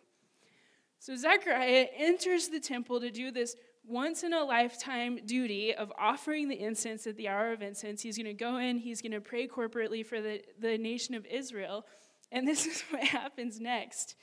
So 0.98 1.16
Zechariah 1.16 1.86
enters 1.96 2.48
the 2.48 2.60
temple 2.60 3.00
to 3.00 3.10
do 3.10 3.30
this 3.30 3.56
once 3.86 4.22
in 4.22 4.32
a 4.32 4.44
lifetime 4.44 5.18
duty 5.24 5.74
of 5.74 5.92
offering 5.98 6.48
the 6.48 6.60
incense 6.60 7.06
at 7.06 7.16
the 7.16 7.28
hour 7.28 7.52
of 7.52 7.62
incense. 7.62 8.02
He's 8.02 8.16
going 8.16 8.26
to 8.26 8.34
go 8.34 8.58
in, 8.58 8.78
he's 8.78 9.02
going 9.02 9.12
to 9.12 9.20
pray 9.20 9.48
corporately 9.48 10.04
for 10.04 10.20
the, 10.20 10.42
the 10.58 10.78
nation 10.78 11.14
of 11.14 11.26
Israel. 11.26 11.86
And 12.30 12.46
this 12.46 12.66
is 12.68 12.82
what 12.90 13.02
happens 13.02 13.60
next. 13.60 14.14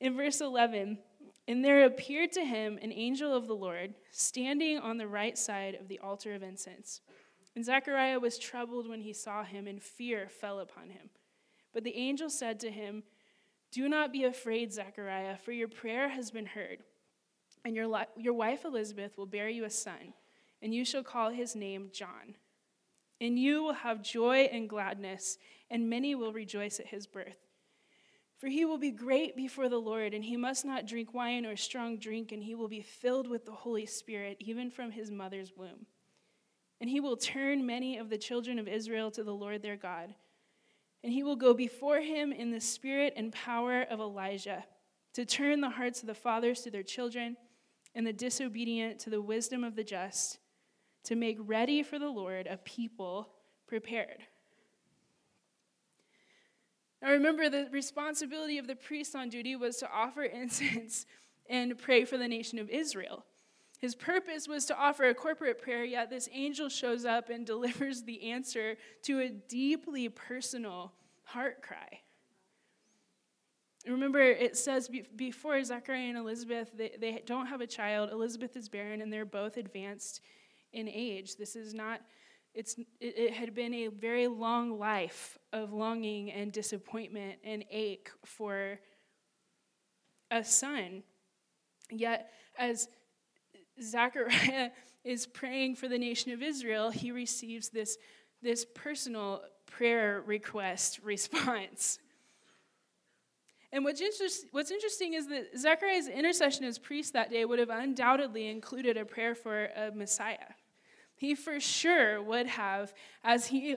In 0.00 0.16
verse 0.16 0.40
11, 0.40 0.98
and 1.48 1.64
there 1.64 1.84
appeared 1.84 2.32
to 2.32 2.44
him 2.44 2.78
an 2.82 2.92
angel 2.92 3.34
of 3.34 3.46
the 3.46 3.54
Lord 3.54 3.94
standing 4.10 4.78
on 4.78 4.98
the 4.98 5.08
right 5.08 5.36
side 5.36 5.74
of 5.74 5.88
the 5.88 5.98
altar 5.98 6.34
of 6.34 6.42
incense. 6.42 7.00
And 7.54 7.64
Zechariah 7.64 8.20
was 8.20 8.38
troubled 8.38 8.88
when 8.88 9.00
he 9.00 9.12
saw 9.12 9.44
him, 9.44 9.66
and 9.66 9.82
fear 9.82 10.28
fell 10.28 10.58
upon 10.60 10.90
him. 10.90 11.10
But 11.72 11.84
the 11.84 11.96
angel 11.96 12.30
said 12.30 12.60
to 12.60 12.70
him, 12.70 13.02
Do 13.70 13.88
not 13.88 14.12
be 14.12 14.24
afraid, 14.24 14.72
Zechariah, 14.72 15.36
for 15.36 15.52
your 15.52 15.68
prayer 15.68 16.08
has 16.08 16.30
been 16.30 16.46
heard 16.46 16.78
and 17.64 17.76
your, 17.76 17.86
li- 17.86 18.06
your 18.16 18.34
wife 18.34 18.64
Elizabeth 18.64 19.16
will 19.16 19.26
bear 19.26 19.48
you 19.48 19.64
a 19.64 19.70
son, 19.70 20.14
and 20.60 20.74
you 20.74 20.84
shall 20.84 21.02
call 21.02 21.30
his 21.30 21.54
name 21.54 21.90
John. 21.92 22.36
And 23.20 23.38
you 23.38 23.62
will 23.62 23.74
have 23.74 24.02
joy 24.02 24.48
and 24.52 24.68
gladness, 24.68 25.38
and 25.70 25.88
many 25.88 26.14
will 26.14 26.32
rejoice 26.32 26.80
at 26.80 26.88
his 26.88 27.06
birth. 27.06 27.46
For 28.38 28.48
he 28.48 28.64
will 28.64 28.78
be 28.78 28.90
great 28.90 29.36
before 29.36 29.68
the 29.68 29.78
Lord, 29.78 30.14
and 30.14 30.24
he 30.24 30.36
must 30.36 30.64
not 30.64 30.86
drink 30.86 31.14
wine 31.14 31.46
or 31.46 31.56
strong 31.56 31.98
drink, 31.98 32.32
and 32.32 32.42
he 32.42 32.56
will 32.56 32.68
be 32.68 32.82
filled 32.82 33.28
with 33.28 33.46
the 33.46 33.52
Holy 33.52 33.86
Spirit, 33.86 34.38
even 34.40 34.70
from 34.70 34.90
his 34.90 35.10
mother's 35.10 35.52
womb. 35.56 35.86
And 36.82 36.90
he 36.90 37.00
will 37.00 37.16
turn 37.16 37.64
many 37.64 37.96
of 37.96 38.10
the 38.10 38.18
children 38.18 38.58
of 38.58 38.68
Israel 38.68 39.10
to 39.12 39.24
the 39.24 39.32
Lord 39.32 39.62
their 39.62 39.76
God 39.76 40.14
and 41.02 41.12
he 41.12 41.22
will 41.22 41.36
go 41.36 41.52
before 41.52 42.00
him 42.00 42.32
in 42.32 42.50
the 42.50 42.60
spirit 42.60 43.14
and 43.16 43.32
power 43.32 43.82
of 43.82 44.00
Elijah 44.00 44.64
to 45.14 45.24
turn 45.24 45.60
the 45.60 45.70
hearts 45.70 46.00
of 46.00 46.06
the 46.06 46.14
fathers 46.14 46.60
to 46.62 46.70
their 46.70 46.82
children 46.82 47.36
and 47.94 48.06
the 48.06 48.12
disobedient 48.12 48.98
to 49.00 49.10
the 49.10 49.20
wisdom 49.20 49.64
of 49.64 49.76
the 49.76 49.84
just, 49.84 50.38
to 51.04 51.16
make 51.16 51.36
ready 51.40 51.82
for 51.82 51.98
the 51.98 52.08
Lord 52.08 52.46
a 52.46 52.56
people 52.58 53.28
prepared. 53.66 54.22
Now 57.02 57.10
remember, 57.10 57.50
the 57.50 57.68
responsibility 57.72 58.58
of 58.58 58.68
the 58.68 58.76
priest 58.76 59.16
on 59.16 59.28
duty 59.28 59.56
was 59.56 59.76
to 59.78 59.90
offer 59.92 60.22
incense 60.22 61.04
and 61.50 61.76
pray 61.76 62.04
for 62.04 62.16
the 62.16 62.28
nation 62.28 62.58
of 62.60 62.70
Israel. 62.70 63.26
His 63.82 63.96
purpose 63.96 64.46
was 64.46 64.64
to 64.66 64.78
offer 64.78 65.08
a 65.08 65.14
corporate 65.14 65.60
prayer, 65.60 65.82
yet 65.84 66.08
this 66.08 66.28
angel 66.32 66.68
shows 66.68 67.04
up 67.04 67.28
and 67.30 67.44
delivers 67.54 68.04
the 68.04 68.30
answer 68.30 68.76
to 69.02 69.18
a 69.18 69.28
deeply 69.28 70.08
personal 70.08 70.92
heart 71.24 71.62
cry. 71.62 72.00
Remember, 73.84 74.20
it 74.20 74.56
says 74.56 74.88
before 75.16 75.62
Zechariah 75.64 76.10
and 76.10 76.16
Elizabeth, 76.16 76.70
they, 76.72 76.92
they 77.00 77.20
don't 77.26 77.46
have 77.46 77.60
a 77.60 77.66
child. 77.66 78.10
Elizabeth 78.12 78.56
is 78.56 78.68
barren, 78.68 79.00
and 79.00 79.12
they're 79.12 79.24
both 79.24 79.56
advanced 79.56 80.20
in 80.72 80.88
age. 80.88 81.34
This 81.34 81.56
is 81.56 81.74
not, 81.74 82.02
it's, 82.54 82.78
it, 83.00 83.18
it 83.18 83.32
had 83.32 83.52
been 83.52 83.74
a 83.74 83.88
very 83.88 84.28
long 84.28 84.78
life 84.78 85.36
of 85.52 85.72
longing 85.72 86.30
and 86.30 86.52
disappointment 86.52 87.40
and 87.42 87.64
ache 87.68 88.12
for 88.24 88.78
a 90.30 90.44
son. 90.44 91.02
Yet, 91.90 92.30
as 92.56 92.86
Zechariah 93.80 94.70
is 95.04 95.26
praying 95.26 95.76
for 95.76 95.88
the 95.88 95.98
nation 95.98 96.32
of 96.32 96.42
Israel, 96.42 96.90
he 96.90 97.10
receives 97.10 97.68
this, 97.68 97.98
this 98.42 98.64
personal 98.74 99.42
prayer 99.66 100.22
request 100.26 101.00
response. 101.02 101.98
And 103.72 103.84
what's, 103.84 104.02
interest, 104.02 104.46
what's 104.52 104.70
interesting 104.70 105.14
is 105.14 105.28
that 105.28 105.58
Zechariah's 105.58 106.06
intercession 106.06 106.64
as 106.64 106.78
priest 106.78 107.14
that 107.14 107.30
day 107.30 107.44
would 107.44 107.58
have 107.58 107.70
undoubtedly 107.70 108.48
included 108.48 108.98
a 108.98 109.04
prayer 109.06 109.34
for 109.34 109.66
a 109.74 109.90
Messiah. 109.90 110.54
He 111.16 111.34
for 111.34 111.58
sure 111.58 112.22
would 112.22 112.46
have, 112.48 112.92
as 113.24 113.46
he 113.46 113.76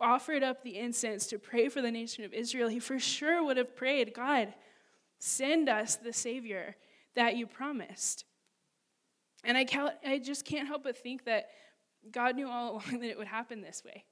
offered 0.00 0.42
up 0.42 0.62
the 0.62 0.78
incense 0.78 1.26
to 1.26 1.38
pray 1.38 1.68
for 1.68 1.82
the 1.82 1.90
nation 1.90 2.24
of 2.24 2.32
Israel, 2.32 2.68
he 2.68 2.78
for 2.78 2.98
sure 2.98 3.44
would 3.44 3.58
have 3.58 3.76
prayed, 3.76 4.14
God, 4.14 4.54
send 5.18 5.68
us 5.68 5.96
the 5.96 6.14
Savior 6.14 6.76
that 7.14 7.36
you 7.36 7.46
promised. 7.46 8.24
And 9.44 9.56
I, 9.56 9.64
can't, 9.64 9.94
I 10.06 10.18
just 10.18 10.44
can't 10.44 10.68
help 10.68 10.84
but 10.84 10.96
think 10.96 11.24
that 11.24 11.46
God 12.10 12.36
knew 12.36 12.48
all 12.48 12.70
along 12.72 13.00
that 13.00 13.10
it 13.10 13.18
would 13.18 13.26
happen 13.26 13.60
this 13.60 13.82
way. 13.84 14.04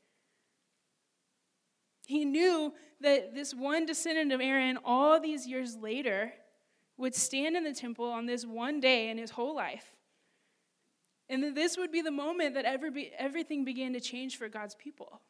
He 2.06 2.24
knew 2.24 2.72
that 3.00 3.34
this 3.34 3.54
one 3.54 3.84
descendant 3.84 4.32
of 4.32 4.40
Aaron, 4.40 4.78
all 4.84 5.20
these 5.20 5.46
years 5.46 5.76
later, 5.76 6.32
would 6.96 7.14
stand 7.14 7.56
in 7.56 7.64
the 7.64 7.74
temple 7.74 8.06
on 8.06 8.26
this 8.26 8.46
one 8.46 8.80
day 8.80 9.10
in 9.10 9.18
his 9.18 9.30
whole 9.30 9.54
life. 9.54 9.94
And 11.28 11.42
that 11.44 11.54
this 11.54 11.76
would 11.76 11.92
be 11.92 12.00
the 12.00 12.10
moment 12.10 12.54
that 12.54 12.64
every, 12.64 13.12
everything 13.18 13.64
began 13.64 13.92
to 13.92 14.00
change 14.00 14.38
for 14.38 14.48
God's 14.48 14.74
people. 14.74 15.20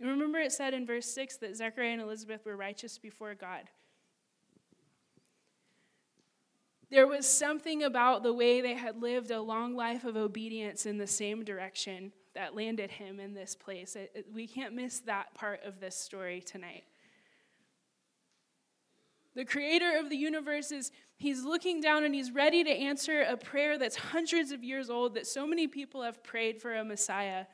Remember, 0.00 0.40
it 0.40 0.50
said 0.50 0.74
in 0.74 0.84
verse 0.84 1.06
6 1.06 1.36
that 1.38 1.56
Zechariah 1.56 1.90
and 1.90 2.02
Elizabeth 2.02 2.44
were 2.44 2.56
righteous 2.56 2.98
before 2.98 3.34
God. 3.36 3.68
There 6.92 7.06
was 7.06 7.26
something 7.26 7.84
about 7.84 8.22
the 8.22 8.34
way 8.34 8.60
they 8.60 8.74
had 8.74 9.00
lived 9.00 9.30
a 9.30 9.40
long 9.40 9.74
life 9.74 10.04
of 10.04 10.14
obedience 10.14 10.84
in 10.84 10.98
the 10.98 11.06
same 11.06 11.42
direction 11.42 12.12
that 12.34 12.54
landed 12.54 12.90
him 12.90 13.18
in 13.18 13.32
this 13.32 13.54
place. 13.54 13.96
It, 13.96 14.12
it, 14.14 14.26
we 14.30 14.46
can't 14.46 14.74
miss 14.74 15.00
that 15.00 15.32
part 15.32 15.60
of 15.64 15.80
this 15.80 15.96
story 15.96 16.42
tonight. 16.42 16.84
The 19.34 19.46
creator 19.46 19.96
of 19.98 20.10
the 20.10 20.18
universe 20.18 20.70
is 20.70 20.92
he's 21.16 21.44
looking 21.44 21.80
down 21.80 22.04
and 22.04 22.14
he's 22.14 22.30
ready 22.30 22.62
to 22.62 22.70
answer 22.70 23.22
a 23.22 23.38
prayer 23.38 23.78
that's 23.78 23.96
hundreds 23.96 24.52
of 24.52 24.62
years 24.62 24.90
old 24.90 25.14
that 25.14 25.26
so 25.26 25.46
many 25.46 25.66
people 25.66 26.02
have 26.02 26.22
prayed 26.22 26.60
for 26.60 26.74
a 26.74 26.84
Messiah. 26.84 27.46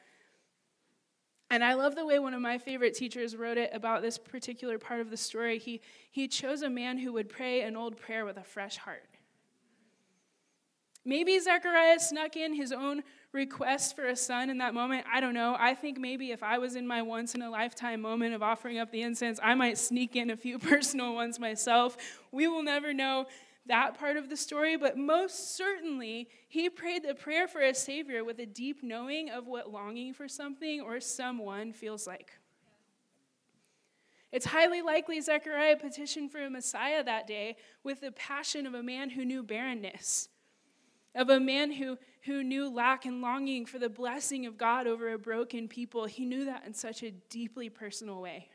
And 1.49 1.63
I 1.63 1.75
love 1.75 1.95
the 1.95 2.05
way 2.05 2.19
one 2.19 2.35
of 2.35 2.41
my 2.41 2.59
favorite 2.59 2.95
teachers 2.95 3.37
wrote 3.37 3.57
it 3.57 3.71
about 3.73 4.03
this 4.03 4.19
particular 4.19 4.79
part 4.79 5.01
of 5.01 5.11
the 5.11 5.17
story. 5.17 5.61
He, 5.61 5.81
he 6.11 6.27
chose 6.27 6.63
a 6.63 6.69
man 6.69 6.99
who 6.99 7.13
would 7.13 7.29
pray 7.29 7.61
an 7.61 7.77
old 7.77 7.97
prayer 7.97 8.25
with 8.25 8.37
a 8.37 8.43
fresh 8.43 8.79
heart. 8.79 9.05
Maybe 11.09 11.39
Zechariah 11.39 11.99
snuck 12.01 12.37
in 12.37 12.53
his 12.53 12.71
own 12.71 13.03
request 13.33 13.97
for 13.97 14.09
a 14.09 14.15
son 14.15 14.51
in 14.51 14.59
that 14.59 14.75
moment. 14.75 15.07
I 15.11 15.21
don't 15.21 15.33
know. 15.33 15.57
I 15.59 15.73
think 15.73 15.97
maybe 15.97 16.33
if 16.33 16.43
I 16.43 16.59
was 16.59 16.77
in 16.77 16.87
my 16.87 17.01
once 17.01 17.35
in 17.35 17.41
a 17.41 17.49
lifetime 17.49 18.03
moment 18.03 18.35
of 18.35 18.43
offering 18.43 18.79
up 18.79 18.93
the 18.93 19.01
incense, 19.01 19.41
I 19.43 19.55
might 19.55 19.79
sneak 19.79 20.17
in 20.17 20.29
a 20.29 20.37
few 20.37 20.59
personal 20.59 21.15
ones 21.15 21.41
myself. 21.41 21.97
We 22.31 22.47
will 22.47 22.63
never 22.63 22.93
know 22.93 23.25
that 23.69 23.99
part 23.99 24.19
of 24.19 24.29
the 24.29 24.37
story, 24.37 24.77
but 24.77 24.99
most 24.99 25.57
certainly 25.57 26.29
he 26.47 26.69
prayed 26.69 27.05
the 27.05 27.15
prayer 27.15 27.49
for 27.49 27.63
a 27.63 27.73
Savior 27.73 28.23
with 28.23 28.39
a 28.39 28.45
deep 28.45 28.83
knowing 28.83 29.31
of 29.31 29.47
what 29.47 29.73
longing 29.73 30.13
for 30.13 30.29
something 30.29 30.83
or 30.83 31.01
someone 31.01 31.73
feels 31.73 32.07
like. 32.07 32.33
It's 34.31 34.45
highly 34.45 34.83
likely 34.83 35.23
Zechariah 35.23 35.77
petitioned 35.77 36.33
for 36.33 36.45
a 36.45 36.51
Messiah 36.51 37.03
that 37.03 37.27
day 37.27 37.57
with 37.83 38.03
the 38.03 38.13
passion 38.13 38.67
of 38.67 38.75
a 38.75 38.83
man 38.83 39.09
who 39.09 39.25
knew 39.25 39.43
barrenness 39.43 40.29
of 41.15 41.31
a 41.31 41.41
man 41.41 41.73
who, 41.73 41.99
who 42.25 42.43
knew 42.43 42.69
lack 42.69 43.05
and 43.05 43.21
longing 43.21 43.67
for 43.67 43.79
the 43.79 43.89
blessing 43.89 44.47
of 44.47 44.59
God 44.59 44.87
over 44.87 45.13
a 45.13 45.19
broken 45.19 45.69
people. 45.69 46.07
He 46.07 46.25
knew 46.25 46.45
that 46.45 46.65
in 46.67 46.75
such 46.75 47.03
a 47.03 47.11
deeply 47.11 47.69
personal 47.69 48.21
way. 48.21 48.49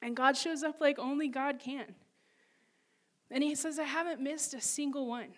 And 0.00 0.16
God 0.16 0.36
shows 0.36 0.62
up 0.62 0.80
like 0.80 0.98
only 0.98 1.28
God 1.28 1.60
can. 1.60 1.94
And 3.30 3.42
he 3.42 3.54
says, 3.54 3.78
I 3.78 3.84
haven't 3.84 4.20
missed 4.20 4.52
a 4.52 4.60
single 4.60 5.06
one. 5.06 5.28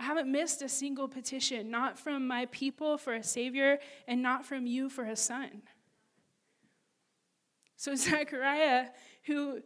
I 0.00 0.04
haven't 0.04 0.30
missed 0.30 0.62
a 0.62 0.68
single 0.68 1.08
petition, 1.08 1.70
not 1.70 1.98
from 1.98 2.26
my 2.26 2.46
people 2.46 2.98
for 2.98 3.14
a 3.14 3.22
Savior 3.22 3.78
and 4.06 4.22
not 4.22 4.46
from 4.46 4.66
you 4.66 4.88
for 4.88 5.04
a 5.04 5.16
son. 5.16 5.62
So, 7.76 7.94
Zechariah, 7.96 8.86
who 9.24 9.60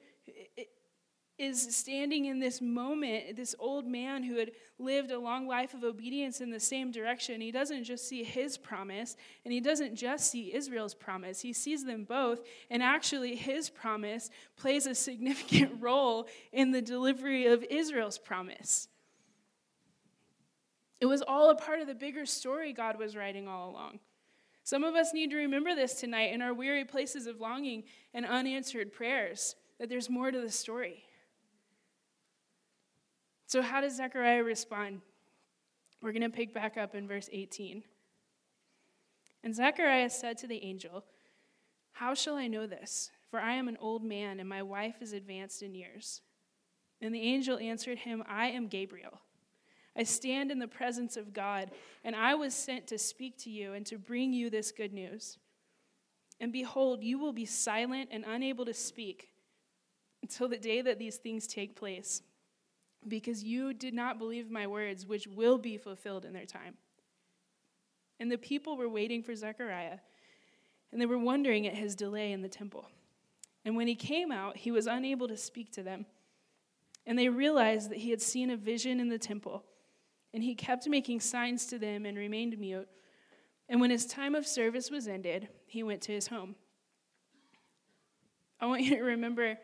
is 1.38 1.74
standing 1.74 2.26
in 2.26 2.38
this 2.38 2.60
moment, 2.60 3.36
this 3.36 3.54
old 3.58 3.86
man 3.86 4.22
who 4.22 4.36
had 4.36 4.52
lived 4.78 5.10
a 5.10 5.18
long 5.18 5.46
life 5.46 5.74
of 5.74 5.82
obedience 5.82 6.40
in 6.40 6.50
the 6.50 6.60
same 6.60 6.90
direction. 6.90 7.40
He 7.40 7.50
doesn't 7.50 7.84
just 7.84 8.06
see 8.06 8.22
his 8.22 8.58
promise, 8.58 9.16
and 9.44 9.52
he 9.52 9.60
doesn't 9.60 9.96
just 9.96 10.30
see 10.30 10.54
Israel's 10.54 10.94
promise. 10.94 11.40
He 11.40 11.52
sees 11.52 11.84
them 11.84 12.04
both, 12.04 12.42
and 12.70 12.82
actually, 12.82 13.34
his 13.34 13.70
promise 13.70 14.30
plays 14.56 14.86
a 14.86 14.94
significant 14.94 15.72
role 15.80 16.28
in 16.52 16.70
the 16.70 16.82
delivery 16.82 17.46
of 17.46 17.64
Israel's 17.64 18.18
promise. 18.18 18.88
It 21.00 21.06
was 21.06 21.22
all 21.22 21.50
a 21.50 21.56
part 21.56 21.80
of 21.80 21.88
the 21.88 21.94
bigger 21.94 22.26
story 22.26 22.72
God 22.72 22.98
was 22.98 23.16
writing 23.16 23.48
all 23.48 23.70
along. 23.70 23.98
Some 24.64 24.84
of 24.84 24.94
us 24.94 25.12
need 25.12 25.30
to 25.30 25.36
remember 25.36 25.74
this 25.74 25.94
tonight 25.94 26.32
in 26.32 26.40
our 26.40 26.54
weary 26.54 26.84
places 26.84 27.26
of 27.26 27.40
longing 27.40 27.82
and 28.14 28.24
unanswered 28.24 28.92
prayers, 28.92 29.56
that 29.80 29.88
there's 29.88 30.08
more 30.08 30.30
to 30.30 30.40
the 30.40 30.50
story. 30.50 31.02
So, 33.52 33.60
how 33.60 33.82
does 33.82 33.96
Zechariah 33.96 34.44
respond? 34.44 35.02
We're 36.00 36.12
going 36.12 36.22
to 36.22 36.30
pick 36.30 36.54
back 36.54 36.78
up 36.78 36.94
in 36.94 37.06
verse 37.06 37.28
18. 37.30 37.82
And 39.44 39.54
Zechariah 39.54 40.08
said 40.08 40.38
to 40.38 40.46
the 40.46 40.64
angel, 40.64 41.04
How 41.92 42.14
shall 42.14 42.36
I 42.36 42.46
know 42.46 42.66
this? 42.66 43.10
For 43.28 43.38
I 43.38 43.52
am 43.56 43.68
an 43.68 43.76
old 43.78 44.02
man, 44.02 44.40
and 44.40 44.48
my 44.48 44.62
wife 44.62 45.02
is 45.02 45.12
advanced 45.12 45.62
in 45.62 45.74
years. 45.74 46.22
And 47.02 47.14
the 47.14 47.20
angel 47.20 47.58
answered 47.58 47.98
him, 47.98 48.24
I 48.26 48.46
am 48.46 48.68
Gabriel. 48.68 49.20
I 49.94 50.04
stand 50.04 50.50
in 50.50 50.58
the 50.58 50.66
presence 50.66 51.18
of 51.18 51.34
God, 51.34 51.72
and 52.04 52.16
I 52.16 52.34
was 52.34 52.54
sent 52.54 52.86
to 52.86 52.98
speak 52.98 53.36
to 53.40 53.50
you 53.50 53.74
and 53.74 53.84
to 53.84 53.98
bring 53.98 54.32
you 54.32 54.48
this 54.48 54.72
good 54.72 54.94
news. 54.94 55.36
And 56.40 56.54
behold, 56.54 57.04
you 57.04 57.18
will 57.18 57.34
be 57.34 57.44
silent 57.44 58.08
and 58.12 58.24
unable 58.26 58.64
to 58.64 58.72
speak 58.72 59.28
until 60.22 60.48
the 60.48 60.56
day 60.56 60.80
that 60.80 60.98
these 60.98 61.18
things 61.18 61.46
take 61.46 61.76
place 61.76 62.22
because 63.08 63.42
you 63.42 63.72
did 63.72 63.94
not 63.94 64.18
believe 64.18 64.50
my 64.50 64.66
words, 64.66 65.06
which 65.06 65.26
will 65.26 65.58
be 65.58 65.76
fulfilled 65.76 66.24
in 66.24 66.32
their 66.32 66.46
time. 66.46 66.74
And 68.20 68.30
the 68.30 68.38
people 68.38 68.76
were 68.76 68.88
waiting 68.88 69.22
for 69.22 69.34
Zechariah, 69.34 69.98
and 70.92 71.00
they 71.00 71.06
were 71.06 71.18
wondering 71.18 71.66
at 71.66 71.74
his 71.74 71.96
delay 71.96 72.32
in 72.32 72.42
the 72.42 72.48
temple. 72.48 72.86
And 73.64 73.76
when 73.76 73.86
he 73.86 73.94
came 73.94 74.30
out, 74.30 74.56
he 74.56 74.70
was 74.70 74.86
unable 74.86 75.28
to 75.28 75.36
speak 75.36 75.72
to 75.72 75.82
them. 75.82 76.06
And 77.06 77.18
they 77.18 77.28
realized 77.28 77.90
that 77.90 77.98
he 77.98 78.10
had 78.10 78.22
seen 78.22 78.50
a 78.50 78.56
vision 78.56 79.00
in 79.00 79.08
the 79.08 79.18
temple. 79.18 79.64
And 80.34 80.42
he 80.42 80.54
kept 80.54 80.88
making 80.88 81.20
signs 81.20 81.66
to 81.66 81.78
them 81.78 82.06
and 82.06 82.16
remained 82.16 82.58
mute. 82.58 82.88
And 83.68 83.80
when 83.80 83.90
his 83.90 84.06
time 84.06 84.34
of 84.34 84.46
service 84.46 84.90
was 84.90 85.08
ended, 85.08 85.48
he 85.66 85.82
went 85.82 86.02
to 86.02 86.12
his 86.12 86.28
home. 86.28 86.56
I 88.60 88.66
want 88.66 88.82
you 88.82 88.96
to 88.96 89.02
remember 89.02 89.58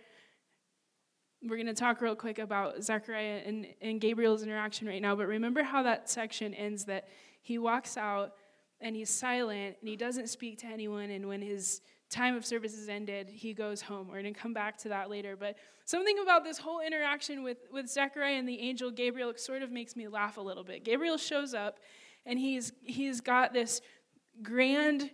we're 1.42 1.56
going 1.56 1.66
to 1.66 1.74
talk 1.74 2.00
real 2.00 2.16
quick 2.16 2.38
about 2.38 2.82
Zechariah 2.82 3.42
and, 3.46 3.66
and 3.80 4.00
Gabriel's 4.00 4.42
interaction 4.42 4.88
right 4.88 5.00
now, 5.00 5.14
but 5.14 5.26
remember 5.26 5.62
how 5.62 5.82
that 5.84 6.10
section 6.10 6.52
ends 6.54 6.84
that 6.86 7.08
he 7.42 7.58
walks 7.58 7.96
out 7.96 8.32
and 8.80 8.96
he's 8.96 9.10
silent 9.10 9.76
and 9.80 9.88
he 9.88 9.96
doesn't 9.96 10.28
speak 10.28 10.58
to 10.58 10.66
anyone. 10.66 11.10
And 11.10 11.28
when 11.28 11.40
his 11.40 11.80
time 12.10 12.34
of 12.36 12.44
service 12.44 12.74
is 12.74 12.88
ended, 12.88 13.28
he 13.28 13.54
goes 13.54 13.80
home. 13.80 14.08
We're 14.08 14.22
going 14.22 14.34
to 14.34 14.40
come 14.40 14.52
back 14.52 14.78
to 14.78 14.88
that 14.88 15.10
later. 15.10 15.36
But 15.36 15.56
something 15.84 16.18
about 16.20 16.44
this 16.44 16.58
whole 16.58 16.80
interaction 16.80 17.42
with, 17.42 17.58
with 17.72 17.88
Zechariah 17.88 18.34
and 18.34 18.48
the 18.48 18.58
angel 18.60 18.90
Gabriel 18.90 19.32
sort 19.36 19.62
of 19.62 19.70
makes 19.70 19.94
me 19.94 20.08
laugh 20.08 20.38
a 20.38 20.40
little 20.40 20.64
bit. 20.64 20.84
Gabriel 20.84 21.18
shows 21.18 21.54
up 21.54 21.78
and 22.26 22.38
he's, 22.38 22.72
he's 22.82 23.20
got 23.20 23.52
this 23.52 23.80
grand 24.42 25.10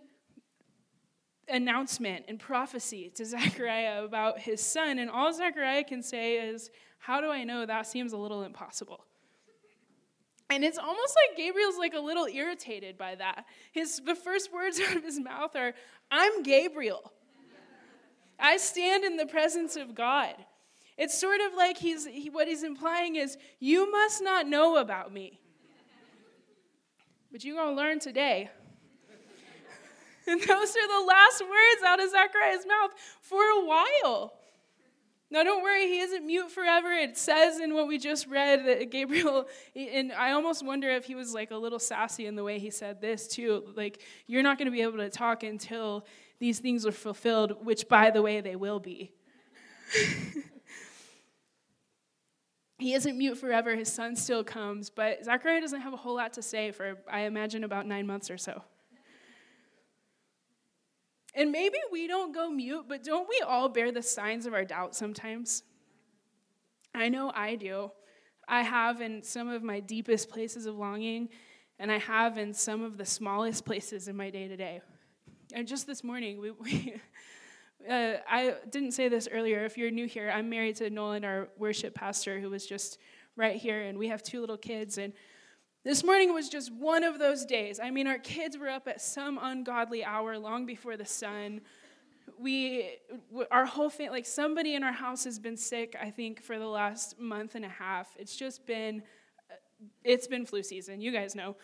announcement 1.49 2.25
and 2.27 2.39
prophecy 2.39 3.11
to 3.15 3.25
Zechariah 3.25 4.03
about 4.03 4.39
his 4.39 4.61
son. 4.61 4.99
And 4.99 5.09
all 5.09 5.33
Zechariah 5.33 5.83
can 5.83 6.01
say 6.01 6.37
is, 6.37 6.69
How 6.97 7.21
do 7.21 7.29
I 7.29 7.43
know? 7.43 7.65
That 7.65 7.87
seems 7.87 8.13
a 8.13 8.17
little 8.17 8.43
impossible. 8.43 9.05
And 10.49 10.63
it's 10.63 10.77
almost 10.77 11.15
like 11.27 11.37
Gabriel's 11.37 11.77
like 11.77 11.95
a 11.95 11.99
little 11.99 12.27
irritated 12.27 12.97
by 12.97 13.15
that. 13.15 13.45
His 13.71 13.99
the 14.05 14.15
first 14.15 14.53
words 14.53 14.79
out 14.89 14.95
of 14.95 15.03
his 15.03 15.19
mouth 15.19 15.55
are, 15.55 15.73
"I'm 16.11 16.43
Gabriel. 16.43 17.11
I 18.39 18.57
stand 18.57 19.03
in 19.03 19.17
the 19.17 19.25
presence 19.25 19.75
of 19.75 19.95
God." 19.95 20.35
It's 20.97 21.17
sort 21.19 21.41
of 21.41 21.55
like 21.55 21.77
he's 21.77 22.05
he, 22.05 22.29
what 22.29 22.47
he's 22.47 22.63
implying 22.63 23.15
is, 23.15 23.37
"You 23.59 23.91
must 23.91 24.21
not 24.21 24.47
know 24.47 24.77
about 24.77 25.11
me." 25.11 25.39
But 27.31 27.43
you're 27.43 27.61
to 27.61 27.71
learn 27.71 27.99
today. 27.99 28.49
And 30.27 30.41
those 30.47 30.75
are 30.75 30.87
the 30.87 31.05
last 31.07 31.41
words 31.41 31.83
out 31.85 32.03
of 32.03 32.09
Zechariah's 32.09 32.65
mouth 32.65 32.91
for 33.21 33.41
a 33.41 33.65
while. 33.65 34.33
Now, 35.31 35.43
don't 35.43 35.63
worry, 35.63 35.87
he 35.87 35.99
isn't 35.99 36.25
mute 36.25 36.51
forever. 36.51 36.91
It 36.91 37.17
says 37.17 37.59
in 37.59 37.73
what 37.73 37.87
we 37.87 37.97
just 37.97 38.27
read 38.27 38.65
that 38.65 38.91
Gabriel, 38.91 39.47
and 39.75 40.11
I 40.11 40.31
almost 40.31 40.63
wonder 40.63 40.87
if 40.89 41.05
he 41.05 41.15
was 41.15 41.33
like 41.33 41.49
a 41.51 41.57
little 41.57 41.79
sassy 41.79 42.27
in 42.27 42.35
the 42.35 42.43
way 42.43 42.59
he 42.59 42.69
said 42.69 43.01
this, 43.01 43.27
too. 43.27 43.63
Like, 43.75 44.01
you're 44.27 44.43
not 44.43 44.59
going 44.59 44.67
to 44.67 44.71
be 44.71 44.81
able 44.81 44.97
to 44.99 45.09
talk 45.09 45.43
until 45.43 46.05
these 46.39 46.59
things 46.59 46.85
are 46.85 46.91
fulfilled, 46.91 47.65
which, 47.65 47.89
by 47.89 48.11
the 48.11 48.21
way, 48.21 48.39
they 48.39 48.55
will 48.55 48.79
be. 48.79 49.13
he 52.77 52.93
isn't 52.93 53.17
mute 53.17 53.37
forever. 53.37 53.75
His 53.75 53.91
son 53.91 54.15
still 54.15 54.43
comes, 54.43 54.91
but 54.91 55.25
Zechariah 55.25 55.59
doesn't 55.59 55.81
have 55.81 55.93
a 55.93 55.97
whole 55.97 56.15
lot 56.15 56.33
to 56.33 56.43
say 56.43 56.71
for, 56.71 56.99
I 57.11 57.21
imagine, 57.21 57.63
about 57.63 57.87
nine 57.87 58.05
months 58.05 58.29
or 58.29 58.37
so. 58.37 58.63
And 61.35 61.51
maybe 61.51 61.77
we 61.91 62.07
don't 62.07 62.33
go 62.33 62.49
mute, 62.49 62.85
but 62.87 63.03
don't 63.03 63.27
we 63.27 63.41
all 63.45 63.67
bear 63.67 63.91
the 63.91 64.01
signs 64.01 64.45
of 64.45 64.53
our 64.53 64.63
doubt 64.63 64.95
sometimes? 64.95 65.63
I 66.93 67.09
know 67.09 67.31
I 67.35 67.55
do. 67.55 67.91
I 68.47 68.61
have 68.61 69.01
in 69.01 69.21
some 69.21 69.49
of 69.49 69.61
my 69.61 69.81
deepest 69.81 70.29
places 70.29 70.65
of 70.65 70.77
longing, 70.77 71.27
and 71.77 71.91
I 71.91 71.97
have 71.97 72.37
in 72.37 72.53
some 72.53 72.83
of 72.83 72.97
the 72.97 73.05
smallest 73.05 73.65
places 73.65 74.07
in 74.07 74.15
my 74.15 74.29
day 74.29 74.47
to 74.47 74.55
day. 74.55 74.81
And 75.53 75.67
just 75.67 75.87
this 75.87 76.03
morning, 76.05 76.39
we, 76.39 76.51
we 76.59 76.95
uh, 77.89 78.13
I 78.29 78.55
didn't 78.69 78.93
say 78.93 79.09
this 79.09 79.27
earlier. 79.29 79.65
If 79.65 79.77
you're 79.77 79.91
new 79.91 80.07
here, 80.07 80.31
I'm 80.33 80.49
married 80.49 80.77
to 80.77 80.89
Nolan, 80.89 81.25
our 81.25 81.49
worship 81.57 81.93
pastor, 81.93 82.39
who 82.39 82.49
was 82.49 82.65
just 82.65 82.97
right 83.35 83.57
here, 83.57 83.81
and 83.83 83.97
we 83.97 84.07
have 84.07 84.23
two 84.23 84.39
little 84.39 84.57
kids. 84.57 84.97
And 84.97 85.11
this 85.85 86.03
morning 86.03 86.33
was 86.33 86.49
just 86.49 86.73
one 86.73 87.03
of 87.03 87.19
those 87.19 87.45
days. 87.45 87.79
I 87.79 87.91
mean, 87.91 88.07
our 88.07 88.17
kids 88.17 88.57
were 88.57 88.67
up 88.67 88.87
at 88.87 88.99
some 88.99 89.37
ungodly 89.39 90.03
hour 90.03 90.35
long 90.39 90.65
before 90.65 90.97
the 90.97 91.05
sun. 91.05 91.61
We, 92.39 92.89
our 93.51 93.65
whole 93.65 93.91
family, 93.91 94.09
like 94.09 94.25
somebody 94.25 94.73
in 94.73 94.83
our 94.83 94.91
house 94.91 95.25
has 95.25 95.37
been 95.37 95.55
sick, 95.55 95.95
I 96.01 96.09
think, 96.09 96.41
for 96.41 96.57
the 96.57 96.65
last 96.65 97.19
month 97.19 97.53
and 97.53 97.63
a 97.63 97.69
half. 97.69 98.15
It's 98.17 98.35
just 98.35 98.65
been, 98.65 99.03
uh, 99.51 99.55
it's 100.03 100.25
been 100.25 100.47
flu 100.47 100.63
season. 100.63 101.01
You 101.01 101.11
guys 101.11 101.35
know. 101.35 101.55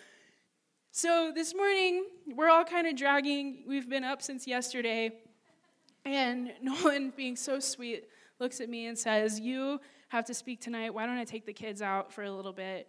So 0.91 1.31
this 1.33 1.55
morning, 1.55 2.05
we're 2.35 2.49
all 2.49 2.63
kind 2.63 2.85
of 2.85 2.95
dragging. 2.95 3.63
We've 3.67 3.89
been 3.89 4.03
up 4.03 4.21
since 4.21 4.45
yesterday. 4.45 5.13
And 6.05 6.51
Nolan, 6.61 7.11
being 7.17 7.35
so 7.35 7.59
sweet, 7.59 8.03
looks 8.39 8.61
at 8.61 8.69
me 8.69 8.85
and 8.85 8.95
says, 8.95 9.39
You 9.39 9.81
have 10.09 10.25
to 10.25 10.35
speak 10.35 10.61
tonight. 10.61 10.93
Why 10.93 11.07
don't 11.07 11.17
I 11.17 11.25
take 11.25 11.47
the 11.47 11.53
kids 11.53 11.81
out 11.81 12.13
for 12.13 12.21
a 12.21 12.31
little 12.31 12.53
bit? 12.53 12.87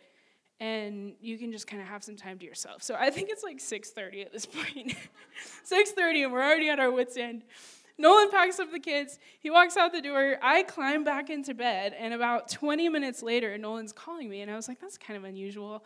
And 0.63 1.15
you 1.21 1.39
can 1.39 1.51
just 1.51 1.67
kind 1.67 1.83
of 1.83 1.89
have 1.89 2.05
some 2.05 2.15
time 2.15 2.39
to 2.39 2.47
yourself. 2.47 2.85
So 2.85 2.95
I 2.97 3.11
think 3.11 3.31
it's 3.31 3.43
like 3.43 3.59
6:30 3.59 4.25
at 4.25 4.33
this 4.33 4.47
point. 4.59 4.95
6:30 5.69 6.25
and 6.25 6.33
we're 6.33 6.43
already 6.43 6.69
at 6.69 6.79
our 6.79 6.91
wits 6.91 7.17
end. 7.17 7.43
Nolan 7.99 8.31
packs 8.31 8.61
up 8.61 8.71
the 8.71 8.79
kids. 8.79 9.19
He 9.41 9.51
walks 9.51 9.77
out 9.77 9.93
the 9.93 10.01
door. 10.01 10.37
I 10.41 10.63
climb 10.63 11.05
back 11.05 11.31
into 11.31 11.53
bed, 11.53 11.95
and 11.99 12.15
about 12.15 12.49
20 12.49 12.89
minutes 12.89 13.23
later, 13.23 13.59
Nolan's 13.59 13.93
calling 13.93 14.31
me, 14.31 14.41
and 14.41 14.51
I 14.51 14.57
was 14.57 14.67
like, 14.69 14.81
"That's 14.81 14.97
kind 14.97 15.17
of 15.17 15.25
unusual." 15.25 15.85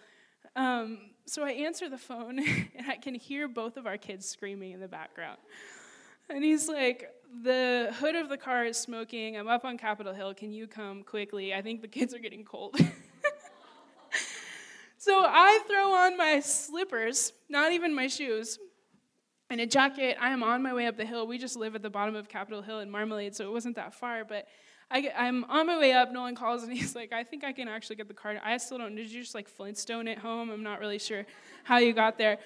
Um, 0.55 0.99
so 1.25 1.43
I 1.43 1.53
answer 1.53 1.89
the 1.89 1.99
phone, 1.99 2.39
and 2.77 2.87
I 2.89 2.97
can 2.97 3.15
hear 3.15 3.49
both 3.49 3.77
of 3.77 3.87
our 3.87 3.97
kids 3.97 4.29
screaming 4.29 4.73
in 4.73 4.81
the 4.81 4.89
background. 4.89 5.39
And 6.29 6.45
he's 6.45 6.69
like, 6.69 7.11
"The 7.43 7.95
hood 7.99 8.15
of 8.15 8.29
the 8.29 8.37
car 8.37 8.67
is 8.67 8.77
smoking. 8.77 9.39
I'm 9.39 9.49
up 9.49 9.65
on 9.65 9.79
Capitol 9.79 10.13
Hill. 10.13 10.35
Can 10.35 10.53
you 10.53 10.67
come 10.67 11.03
quickly? 11.03 11.55
I 11.55 11.63
think 11.63 11.81
the 11.81 11.89
kids 11.89 12.15
are 12.15 12.21
getting 12.21 12.45
cold." 12.45 12.79
So 15.07 15.23
I 15.25 15.61
throw 15.69 15.93
on 15.93 16.17
my 16.17 16.41
slippers, 16.41 17.33
not 17.49 17.71
even 17.71 17.95
my 17.95 18.09
shoes, 18.09 18.59
and 19.51 19.61
a 19.61 19.67
jacket. 19.67 20.17
I 20.21 20.31
am 20.31 20.43
on 20.43 20.65
my 20.65 20.75
way 20.75 20.89
up 20.89 20.97
the 20.97 21.05
hill. 21.05 21.29
We 21.29 21.39
just 21.39 21.55
live 21.55 21.77
at 21.77 21.83
the 21.83 21.89
bottom 21.89 22.17
of 22.17 22.29
Capitol 22.29 22.61
Hill 22.61 22.81
in 22.81 22.91
Marmalade, 22.91 23.37
so 23.37 23.47
it 23.47 23.53
wasn't 23.53 23.77
that 23.77 23.95
far. 23.95 24.25
But 24.25 24.49
I 24.91 25.09
am 25.15 25.45
on 25.45 25.69
my 25.69 25.79
way 25.79 25.93
up. 25.93 26.11
Nolan 26.11 26.35
calls 26.35 26.65
and 26.65 26.73
he's 26.77 26.97
like, 26.97 27.13
I 27.13 27.23
think 27.23 27.45
I 27.45 27.53
can 27.53 27.69
actually 27.69 27.95
get 27.95 28.09
the 28.09 28.15
car. 28.15 28.35
I 28.45 28.57
still 28.57 28.79
don't. 28.79 28.97
Did 28.97 29.09
you 29.09 29.23
just 29.23 29.33
like 29.33 29.49
Flintstone 29.49 30.09
it 30.09 30.19
home? 30.19 30.51
I'm 30.51 30.65
not 30.65 30.81
really 30.81 30.99
sure 30.99 31.25
how 31.63 31.79
you 31.79 31.93
got 31.93 32.19
there. 32.19 32.39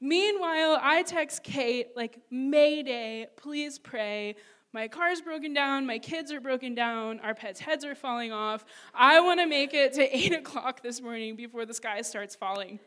Meanwhile, 0.00 0.80
I 0.82 1.04
text 1.04 1.44
Kate, 1.44 1.90
like, 1.94 2.18
Mayday, 2.28 3.28
please 3.36 3.78
pray. 3.78 4.34
My 4.72 4.86
car's 4.86 5.22
broken 5.22 5.54
down, 5.54 5.86
my 5.86 5.98
kids 5.98 6.30
are 6.30 6.40
broken 6.40 6.74
down, 6.74 7.20
our 7.20 7.34
pets' 7.34 7.60
heads 7.60 7.84
are 7.86 7.94
falling 7.94 8.32
off. 8.32 8.66
I 8.94 9.20
want 9.20 9.40
to 9.40 9.46
make 9.46 9.72
it 9.72 9.94
to 9.94 10.16
8 10.16 10.32
o'clock 10.40 10.82
this 10.82 11.00
morning 11.00 11.36
before 11.36 11.64
the 11.64 11.72
sky 11.72 12.02
starts 12.02 12.34
falling. 12.34 12.78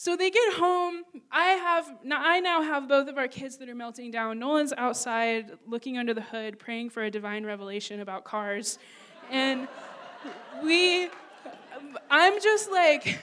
So 0.00 0.14
they 0.16 0.30
get 0.30 0.54
home. 0.54 1.02
I 1.32 1.42
have 1.42 1.92
now 2.04 2.22
I 2.24 2.38
now 2.38 2.62
have 2.62 2.88
both 2.88 3.08
of 3.08 3.18
our 3.18 3.26
kids 3.26 3.58
that 3.58 3.68
are 3.68 3.74
melting 3.74 4.12
down. 4.12 4.38
Nolan's 4.38 4.72
outside 4.76 5.58
looking 5.66 5.98
under 5.98 6.14
the 6.14 6.22
hood, 6.22 6.60
praying 6.60 6.90
for 6.90 7.02
a 7.02 7.10
divine 7.10 7.44
revelation 7.44 7.98
about 7.98 8.22
cars. 8.22 8.78
And 9.28 9.66
we 10.62 11.10
I'm 12.08 12.40
just 12.40 12.70
like 12.70 13.18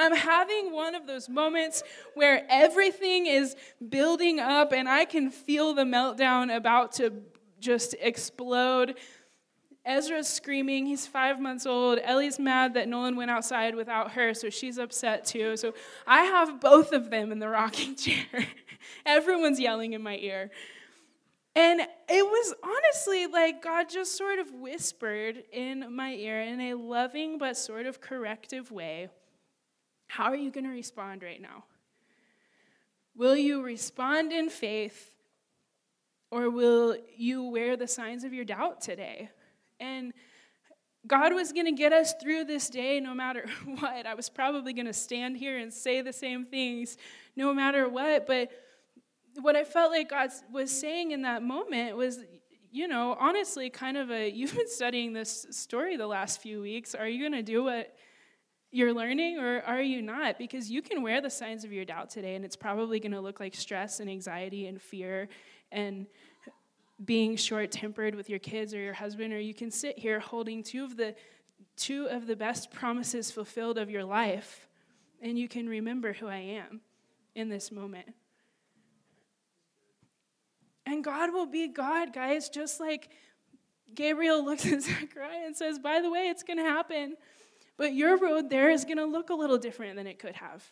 I'm 0.00 0.16
having 0.16 0.72
one 0.72 0.94
of 0.94 1.06
those 1.06 1.28
moments 1.28 1.82
where 2.14 2.46
everything 2.48 3.26
is 3.26 3.54
building 3.86 4.40
up 4.40 4.72
and 4.72 4.88
I 4.88 5.04
can 5.04 5.30
feel 5.30 5.74
the 5.74 5.84
meltdown 5.84 6.54
about 6.54 6.92
to 6.92 7.12
just 7.60 7.94
explode. 8.00 8.96
Ezra's 9.84 10.26
screaming. 10.26 10.86
He's 10.86 11.06
five 11.06 11.38
months 11.38 11.66
old. 11.66 11.98
Ellie's 12.02 12.38
mad 12.38 12.74
that 12.74 12.88
Nolan 12.88 13.14
went 13.14 13.30
outside 13.30 13.74
without 13.74 14.12
her, 14.12 14.32
so 14.32 14.48
she's 14.48 14.78
upset 14.78 15.26
too. 15.26 15.56
So 15.58 15.74
I 16.06 16.22
have 16.22 16.60
both 16.60 16.92
of 16.92 17.10
them 17.10 17.30
in 17.30 17.38
the 17.38 17.48
rocking 17.48 17.94
chair. 17.96 18.46
Everyone's 19.04 19.60
yelling 19.60 19.92
in 19.92 20.02
my 20.02 20.16
ear. 20.16 20.50
And 21.54 21.80
it 21.80 22.24
was 22.24 22.54
honestly 22.62 23.26
like 23.26 23.62
God 23.62 23.90
just 23.90 24.16
sort 24.16 24.38
of 24.38 24.50
whispered 24.52 25.42
in 25.52 25.94
my 25.94 26.12
ear 26.12 26.40
in 26.40 26.60
a 26.60 26.74
loving 26.74 27.36
but 27.36 27.56
sort 27.58 27.84
of 27.86 28.00
corrective 28.00 28.70
way 28.70 29.10
how 30.10 30.24
are 30.24 30.36
you 30.36 30.50
going 30.50 30.64
to 30.64 30.70
respond 30.70 31.22
right 31.22 31.40
now? 31.40 31.64
Will 33.16 33.36
you 33.36 33.62
respond 33.62 34.32
in 34.32 34.50
faith 34.50 35.14
or 36.32 36.50
will 36.50 36.96
you 37.16 37.44
wear 37.44 37.76
the 37.76 37.86
signs 37.86 38.24
of 38.24 38.32
your 38.32 38.44
doubt 38.44 38.80
today? 38.80 39.30
And 39.78 40.12
God 41.06 41.32
was 41.32 41.52
going 41.52 41.66
to 41.66 41.72
get 41.72 41.92
us 41.92 42.14
through 42.20 42.44
this 42.44 42.68
day 42.68 42.98
no 42.98 43.14
matter 43.14 43.46
what. 43.64 44.04
I 44.04 44.14
was 44.14 44.28
probably 44.28 44.72
going 44.72 44.86
to 44.86 44.92
stand 44.92 45.36
here 45.36 45.58
and 45.58 45.72
say 45.72 46.02
the 46.02 46.12
same 46.12 46.44
things 46.44 46.96
no 47.36 47.54
matter 47.54 47.88
what. 47.88 48.26
But 48.26 48.50
what 49.40 49.54
I 49.54 49.62
felt 49.62 49.92
like 49.92 50.10
God 50.10 50.30
was 50.52 50.72
saying 50.72 51.12
in 51.12 51.22
that 51.22 51.44
moment 51.44 51.96
was, 51.96 52.18
you 52.72 52.88
know, 52.88 53.16
honestly, 53.20 53.70
kind 53.70 53.96
of 53.96 54.10
a 54.10 54.28
you've 54.34 54.56
been 54.56 54.68
studying 54.68 55.12
this 55.12 55.46
story 55.52 55.96
the 55.96 56.08
last 56.08 56.42
few 56.42 56.60
weeks. 56.60 56.96
Are 56.96 57.06
you 57.06 57.20
going 57.20 57.44
to 57.44 57.44
do 57.44 57.62
what 57.62 57.94
you're 58.70 58.94
learning 58.94 59.38
or 59.38 59.62
are 59.62 59.82
you 59.82 60.00
not? 60.02 60.38
Because 60.38 60.70
you 60.70 60.82
can 60.82 61.02
wear 61.02 61.20
the 61.20 61.30
signs 61.30 61.64
of 61.64 61.72
your 61.72 61.84
doubt 61.84 62.10
today, 62.10 62.34
and 62.34 62.44
it's 62.44 62.56
probably 62.56 63.00
going 63.00 63.12
to 63.12 63.20
look 63.20 63.40
like 63.40 63.54
stress 63.54 64.00
and 64.00 64.08
anxiety 64.08 64.66
and 64.66 64.80
fear 64.80 65.28
and 65.72 66.06
being 67.04 67.36
short 67.36 67.70
tempered 67.70 68.14
with 68.14 68.28
your 68.28 68.38
kids 68.38 68.74
or 68.74 68.78
your 68.78 68.94
husband, 68.94 69.32
or 69.32 69.40
you 69.40 69.54
can 69.54 69.70
sit 69.70 69.98
here 69.98 70.20
holding 70.20 70.62
two 70.62 70.84
of 70.84 70.96
the 70.96 71.14
two 71.76 72.06
of 72.06 72.26
the 72.26 72.36
best 72.36 72.70
promises 72.70 73.30
fulfilled 73.30 73.78
of 73.78 73.90
your 73.90 74.04
life, 74.04 74.68
and 75.22 75.38
you 75.38 75.48
can 75.48 75.68
remember 75.68 76.12
who 76.12 76.26
I 76.26 76.36
am 76.36 76.80
in 77.34 77.48
this 77.48 77.72
moment. 77.72 78.08
And 80.86 81.04
God 81.04 81.32
will 81.32 81.46
be 81.46 81.68
God, 81.68 82.12
guys, 82.12 82.48
just 82.48 82.80
like 82.80 83.08
Gabriel 83.94 84.44
looks 84.44 84.66
at 84.66 84.82
Zechariah 84.82 85.46
and 85.46 85.56
says, 85.56 85.78
By 85.78 86.00
the 86.00 86.10
way, 86.10 86.28
it's 86.28 86.42
going 86.42 86.58
to 86.58 86.64
happen. 86.64 87.16
But 87.80 87.94
your 87.94 88.18
road 88.18 88.50
there 88.50 88.70
is 88.70 88.84
going 88.84 88.98
to 88.98 89.06
look 89.06 89.30
a 89.30 89.34
little 89.34 89.56
different 89.56 89.96
than 89.96 90.06
it 90.06 90.18
could 90.18 90.34
have. 90.34 90.70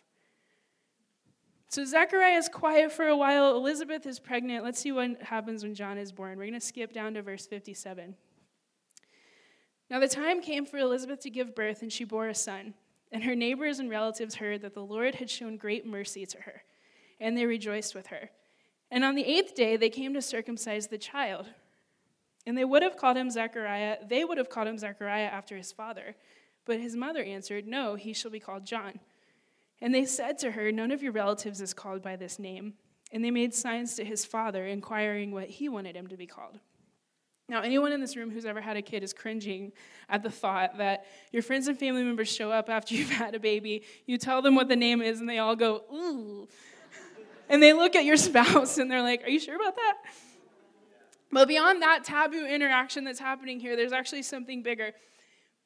So 1.68 1.82
Zechariah 1.86 2.36
is 2.36 2.50
quiet 2.50 2.92
for 2.92 3.06
a 3.06 3.16
while. 3.16 3.56
Elizabeth 3.56 4.04
is 4.04 4.20
pregnant. 4.20 4.62
Let's 4.62 4.78
see 4.78 4.92
what 4.92 5.22
happens 5.22 5.62
when 5.62 5.74
John 5.74 5.96
is 5.96 6.12
born. 6.12 6.36
We're 6.36 6.44
going 6.44 6.52
to 6.52 6.60
skip 6.60 6.92
down 6.92 7.14
to 7.14 7.22
verse 7.22 7.46
57. 7.46 8.14
Now 9.88 10.00
the 10.00 10.06
time 10.06 10.42
came 10.42 10.66
for 10.66 10.76
Elizabeth 10.76 11.20
to 11.20 11.30
give 11.30 11.54
birth, 11.54 11.80
and 11.80 11.90
she 11.90 12.04
bore 12.04 12.28
a 12.28 12.34
son. 12.34 12.74
And 13.10 13.24
her 13.24 13.34
neighbors 13.34 13.78
and 13.78 13.88
relatives 13.88 14.34
heard 14.34 14.60
that 14.60 14.74
the 14.74 14.84
Lord 14.84 15.14
had 15.14 15.30
shown 15.30 15.56
great 15.56 15.86
mercy 15.86 16.26
to 16.26 16.42
her, 16.42 16.60
and 17.18 17.34
they 17.34 17.46
rejoiced 17.46 17.94
with 17.94 18.08
her. 18.08 18.28
And 18.90 19.02
on 19.02 19.14
the 19.14 19.24
eighth 19.24 19.54
day, 19.54 19.78
they 19.78 19.88
came 19.88 20.12
to 20.12 20.20
circumcise 20.20 20.88
the 20.88 20.98
child. 20.98 21.46
And 22.46 22.54
they 22.56 22.66
would 22.66 22.82
have 22.82 22.98
called 22.98 23.16
him 23.16 23.30
Zechariah, 23.30 23.96
they 24.06 24.26
would 24.26 24.36
have 24.36 24.50
called 24.50 24.68
him 24.68 24.76
Zechariah 24.76 25.24
after 25.24 25.56
his 25.56 25.72
father. 25.72 26.14
But 26.68 26.80
his 26.80 26.94
mother 26.94 27.24
answered, 27.24 27.66
No, 27.66 27.94
he 27.94 28.12
shall 28.12 28.30
be 28.30 28.38
called 28.38 28.66
John. 28.66 29.00
And 29.80 29.94
they 29.94 30.04
said 30.04 30.36
to 30.40 30.50
her, 30.50 30.70
None 30.70 30.90
of 30.90 31.02
your 31.02 31.12
relatives 31.12 31.62
is 31.62 31.72
called 31.72 32.02
by 32.02 32.14
this 32.14 32.38
name. 32.38 32.74
And 33.10 33.24
they 33.24 33.30
made 33.30 33.54
signs 33.54 33.94
to 33.94 34.04
his 34.04 34.26
father, 34.26 34.66
inquiring 34.66 35.32
what 35.32 35.48
he 35.48 35.70
wanted 35.70 35.96
him 35.96 36.08
to 36.08 36.16
be 36.18 36.26
called. 36.26 36.60
Now, 37.48 37.62
anyone 37.62 37.92
in 37.92 38.02
this 38.02 38.16
room 38.16 38.30
who's 38.30 38.44
ever 38.44 38.60
had 38.60 38.76
a 38.76 38.82
kid 38.82 39.02
is 39.02 39.14
cringing 39.14 39.72
at 40.10 40.22
the 40.22 40.28
thought 40.30 40.76
that 40.76 41.06
your 41.32 41.42
friends 41.42 41.68
and 41.68 41.78
family 41.78 42.04
members 42.04 42.28
show 42.28 42.52
up 42.52 42.68
after 42.68 42.94
you've 42.96 43.08
had 43.08 43.34
a 43.34 43.40
baby, 43.40 43.84
you 44.04 44.18
tell 44.18 44.42
them 44.42 44.54
what 44.54 44.68
the 44.68 44.76
name 44.76 45.00
is, 45.00 45.20
and 45.20 45.28
they 45.28 45.38
all 45.38 45.56
go, 45.56 45.84
ooh. 45.90 46.46
And 47.48 47.62
they 47.62 47.72
look 47.72 47.96
at 47.96 48.04
your 48.04 48.16
spouse 48.28 48.76
and 48.76 48.90
they're 48.90 49.00
like, 49.00 49.24
Are 49.24 49.30
you 49.30 49.40
sure 49.40 49.56
about 49.56 49.76
that? 49.76 49.94
But 51.32 51.48
beyond 51.48 51.80
that 51.80 52.04
taboo 52.04 52.44
interaction 52.44 53.04
that's 53.04 53.20
happening 53.20 53.58
here, 53.58 53.74
there's 53.74 53.92
actually 53.92 54.22
something 54.22 54.62
bigger. 54.62 54.92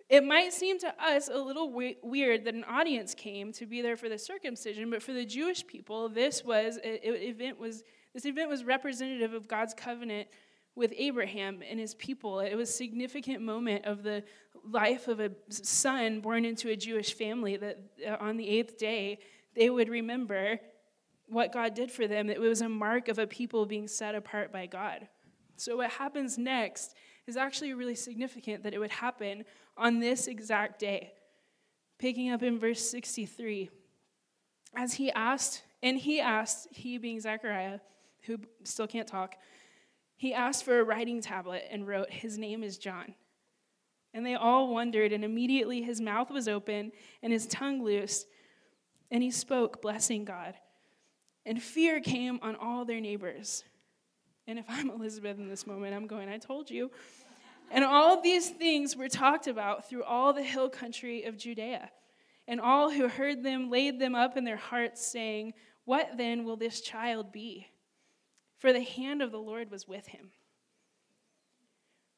It 0.08 0.24
might 0.24 0.52
seem 0.52 0.78
to 0.80 0.94
us 1.02 1.28
a 1.28 1.38
little 1.38 1.72
we- 1.72 1.98
weird 2.02 2.44
that 2.44 2.54
an 2.54 2.64
audience 2.64 3.14
came 3.14 3.52
to 3.52 3.66
be 3.66 3.82
there 3.82 3.96
for 3.96 4.08
the 4.08 4.18
circumcision, 4.18 4.90
but 4.90 5.02
for 5.02 5.12
the 5.12 5.24
Jewish 5.24 5.66
people, 5.66 6.08
this 6.08 6.44
was 6.44 6.78
it, 6.82 7.00
event 7.04 7.58
was 7.58 7.82
this 8.14 8.26
event 8.26 8.48
was 8.48 8.64
representative 8.64 9.32
of 9.32 9.48
God's 9.48 9.72
covenant 9.72 10.28
with 10.74 10.92
Abraham 10.96 11.62
and 11.68 11.78
his 11.78 11.94
people. 11.94 12.40
It 12.40 12.54
was 12.54 12.68
a 12.68 12.72
significant 12.72 13.42
moment 13.42 13.84
of 13.84 14.02
the 14.02 14.22
life 14.64 15.08
of 15.08 15.20
a 15.20 15.30
son 15.48 16.20
born 16.20 16.44
into 16.44 16.68
a 16.68 16.76
Jewish 16.76 17.14
family 17.14 17.56
that 17.56 17.78
uh, 18.06 18.16
on 18.20 18.36
the 18.36 18.48
eighth 18.48 18.78
day 18.78 19.18
they 19.54 19.70
would 19.70 19.88
remember 19.88 20.58
what 21.26 21.52
God 21.52 21.74
did 21.74 21.90
for 21.90 22.06
them. 22.06 22.28
It 22.28 22.40
was 22.40 22.60
a 22.60 22.68
mark 22.68 23.08
of 23.08 23.18
a 23.18 23.26
people 23.26 23.66
being 23.66 23.88
set 23.88 24.14
apart 24.14 24.52
by 24.52 24.66
God. 24.66 25.08
So, 25.56 25.76
what 25.76 25.90
happens 25.90 26.38
next 26.38 26.94
is 27.26 27.36
actually 27.36 27.72
really 27.74 27.94
significant 27.94 28.62
that 28.64 28.74
it 28.74 28.78
would 28.78 28.90
happen 28.90 29.44
on 29.76 30.00
this 30.00 30.26
exact 30.26 30.78
day. 30.78 31.12
Picking 31.98 32.30
up 32.30 32.42
in 32.42 32.58
verse 32.58 32.80
63. 32.80 33.70
As 34.74 34.94
he 34.94 35.10
asked, 35.12 35.62
and 35.82 35.98
he 35.98 36.20
asked, 36.20 36.68
he 36.70 36.98
being 36.98 37.20
Zechariah, 37.20 37.80
who 38.22 38.38
still 38.64 38.86
can't 38.86 39.06
talk, 39.06 39.36
he 40.16 40.32
asked 40.32 40.64
for 40.64 40.78
a 40.78 40.84
writing 40.84 41.20
tablet 41.20 41.64
and 41.70 41.86
wrote, 41.86 42.10
His 42.10 42.38
name 42.38 42.62
is 42.62 42.78
John. 42.78 43.14
And 44.14 44.24
they 44.24 44.34
all 44.34 44.72
wondered, 44.72 45.12
and 45.12 45.24
immediately 45.24 45.82
his 45.82 46.00
mouth 46.00 46.30
was 46.30 46.46
open 46.46 46.92
and 47.22 47.32
his 47.32 47.46
tongue 47.46 47.82
loosed, 47.82 48.26
and 49.10 49.22
he 49.22 49.30
spoke, 49.30 49.82
blessing 49.82 50.24
God. 50.24 50.54
And 51.44 51.62
fear 51.62 52.00
came 52.00 52.38
on 52.42 52.56
all 52.56 52.84
their 52.84 53.00
neighbors. 53.00 53.64
And 54.46 54.58
if 54.58 54.64
I'm 54.68 54.90
Elizabeth 54.90 55.38
in 55.38 55.48
this 55.48 55.66
moment, 55.66 55.94
I'm 55.94 56.06
going, 56.06 56.28
I 56.28 56.38
told 56.38 56.70
you. 56.70 56.90
And 57.70 57.84
all 57.84 58.20
these 58.20 58.50
things 58.50 58.96
were 58.96 59.08
talked 59.08 59.46
about 59.46 59.88
through 59.88 60.04
all 60.04 60.32
the 60.32 60.42
hill 60.42 60.68
country 60.68 61.24
of 61.24 61.36
Judea. 61.36 61.90
And 62.48 62.60
all 62.60 62.90
who 62.90 63.08
heard 63.08 63.42
them 63.42 63.70
laid 63.70 63.98
them 63.98 64.14
up 64.14 64.36
in 64.36 64.44
their 64.44 64.56
hearts, 64.56 65.06
saying, 65.06 65.54
What 65.84 66.16
then 66.16 66.44
will 66.44 66.56
this 66.56 66.80
child 66.80 67.32
be? 67.32 67.68
for 68.62 68.72
the 68.72 68.80
hand 68.80 69.20
of 69.22 69.32
the 69.32 69.40
Lord 69.40 69.72
was 69.72 69.88
with 69.88 70.06
him. 70.06 70.30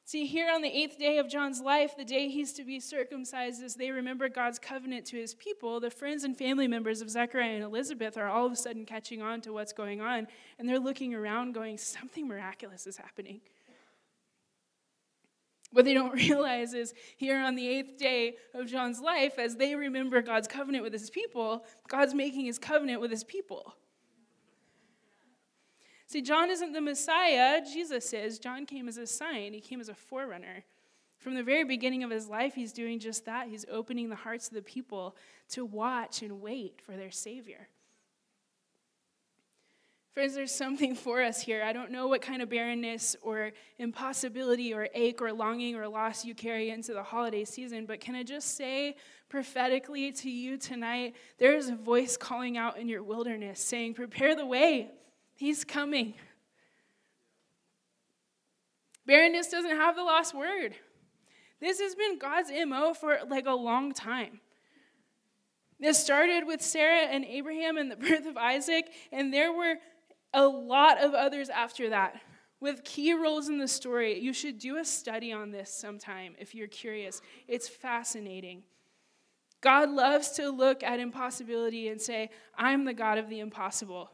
See, 0.03 0.27
here 0.27 0.47
on 0.53 0.61
the 0.61 0.69
eighth 0.69 0.99
day 0.99 1.17
of 1.17 1.27
John's 1.27 1.59
life, 1.59 1.97
the 1.97 2.05
day 2.05 2.29
he's 2.29 2.53
to 2.53 2.63
be 2.63 2.79
circumcised, 2.79 3.63
as 3.63 3.73
they 3.73 3.89
remember 3.89 4.29
God's 4.29 4.59
covenant 4.59 5.07
to 5.07 5.17
his 5.17 5.33
people, 5.33 5.79
the 5.79 5.89
friends 5.89 6.23
and 6.23 6.37
family 6.37 6.67
members 6.67 7.01
of 7.01 7.09
Zechariah 7.09 7.55
and 7.55 7.63
Elizabeth 7.63 8.15
are 8.15 8.27
all 8.27 8.45
of 8.45 8.51
a 8.51 8.55
sudden 8.55 8.85
catching 8.85 9.23
on 9.23 9.41
to 9.41 9.53
what's 9.53 9.73
going 9.73 10.01
on, 10.01 10.27
and 10.59 10.69
they're 10.69 10.77
looking 10.77 11.15
around 11.15 11.53
going, 11.53 11.79
Something 11.79 12.27
miraculous 12.27 12.85
is 12.85 12.97
happening. 12.97 13.41
What 15.75 15.83
they 15.83 15.93
don't 15.93 16.13
realize 16.29 16.73
is 16.73 16.93
here 17.17 17.37
on 17.37 17.55
the 17.55 17.67
eighth 17.67 17.97
day 17.97 18.37
of 18.53 18.65
John's 18.65 19.01
life, 19.01 19.37
as 19.37 19.57
they 19.57 19.75
remember 19.75 20.21
God's 20.21 20.47
covenant 20.47 20.85
with 20.85 20.93
his 20.93 21.09
people, 21.09 21.65
God's 21.89 22.13
making 22.13 22.45
his 22.45 22.57
covenant 22.57 23.01
with 23.01 23.11
his 23.11 23.25
people. 23.25 23.75
See, 26.07 26.21
John 26.21 26.49
isn't 26.49 26.71
the 26.71 26.79
Messiah, 26.79 27.61
Jesus 27.61 28.13
is. 28.13 28.39
John 28.39 28.65
came 28.65 28.87
as 28.87 28.95
a 28.95 29.05
sign, 29.05 29.51
he 29.51 29.59
came 29.59 29.81
as 29.81 29.89
a 29.89 29.93
forerunner. 29.93 30.63
From 31.17 31.35
the 31.35 31.43
very 31.43 31.65
beginning 31.65 32.05
of 32.05 32.09
his 32.09 32.29
life, 32.29 32.53
he's 32.55 32.71
doing 32.71 32.97
just 32.97 33.25
that. 33.25 33.49
He's 33.49 33.65
opening 33.69 34.07
the 34.07 34.15
hearts 34.15 34.47
of 34.47 34.53
the 34.53 34.61
people 34.61 35.17
to 35.49 35.65
watch 35.65 36.21
and 36.21 36.39
wait 36.39 36.79
for 36.81 36.93
their 36.93 37.11
Savior. 37.11 37.67
Friends, 40.15 40.33
there's 40.33 40.55
something 40.55 40.95
for 40.95 41.21
us 41.21 41.41
here. 41.41 41.61
I 41.61 41.73
don't 41.73 41.91
know 41.91 42.07
what 42.07 42.21
kind 42.21 42.41
of 42.41 42.47
barrenness 42.47 43.17
or 43.21 43.51
impossibility 43.79 44.73
or 44.73 44.87
ache 44.93 45.21
or 45.21 45.33
longing 45.33 45.75
or 45.75 45.89
loss 45.89 46.23
you 46.23 46.33
carry 46.33 46.69
into 46.69 46.93
the 46.93 47.03
holiday 47.03 47.43
season, 47.43 47.85
but 47.85 47.99
can 47.99 48.15
I 48.15 48.23
just 48.23 48.55
say 48.55 48.95
prophetically 49.27 50.13
to 50.13 50.29
you 50.29 50.55
tonight 50.57 51.17
there 51.37 51.53
is 51.53 51.67
a 51.67 51.75
voice 51.75 52.15
calling 52.15 52.57
out 52.57 52.77
in 52.77 52.87
your 52.87 53.03
wilderness 53.03 53.59
saying, 53.59 53.95
Prepare 53.95 54.37
the 54.37 54.45
way. 54.45 54.89
He's 55.35 55.65
coming. 55.65 56.13
Barrenness 59.05 59.49
doesn't 59.49 59.75
have 59.75 59.97
the 59.97 60.03
last 60.05 60.33
word. 60.33 60.75
This 61.59 61.81
has 61.81 61.93
been 61.93 62.19
God's 62.19 62.51
MO 62.65 62.93
for 62.93 63.17
like 63.27 63.47
a 63.47 63.53
long 63.53 63.91
time. 63.91 64.39
This 65.77 65.99
started 65.99 66.47
with 66.47 66.61
Sarah 66.61 67.01
and 67.01 67.25
Abraham 67.25 67.75
and 67.75 67.91
the 67.91 67.95
birth 67.97 68.25
of 68.25 68.37
Isaac, 68.37 68.85
and 69.11 69.33
there 69.33 69.51
were 69.51 69.75
a 70.35 70.45
lot 70.45 71.01
of 71.01 71.13
others 71.13 71.49
after 71.49 71.89
that 71.89 72.21
with 72.59 72.83
key 72.83 73.13
roles 73.13 73.47
in 73.47 73.57
the 73.57 73.67
story. 73.67 74.19
You 74.19 74.33
should 74.33 74.59
do 74.59 74.77
a 74.77 74.85
study 74.85 75.31
on 75.31 75.51
this 75.51 75.71
sometime 75.73 76.35
if 76.37 76.53
you're 76.53 76.67
curious. 76.67 77.21
It's 77.47 77.67
fascinating. 77.67 78.63
God 79.61 79.89
loves 79.89 80.31
to 80.31 80.49
look 80.49 80.83
at 80.83 80.99
impossibility 80.99 81.87
and 81.87 81.99
say, 81.99 82.29
I'm 82.57 82.85
the 82.85 82.93
God 82.93 83.17
of 83.17 83.29
the 83.29 83.39
impossible. 83.39 84.11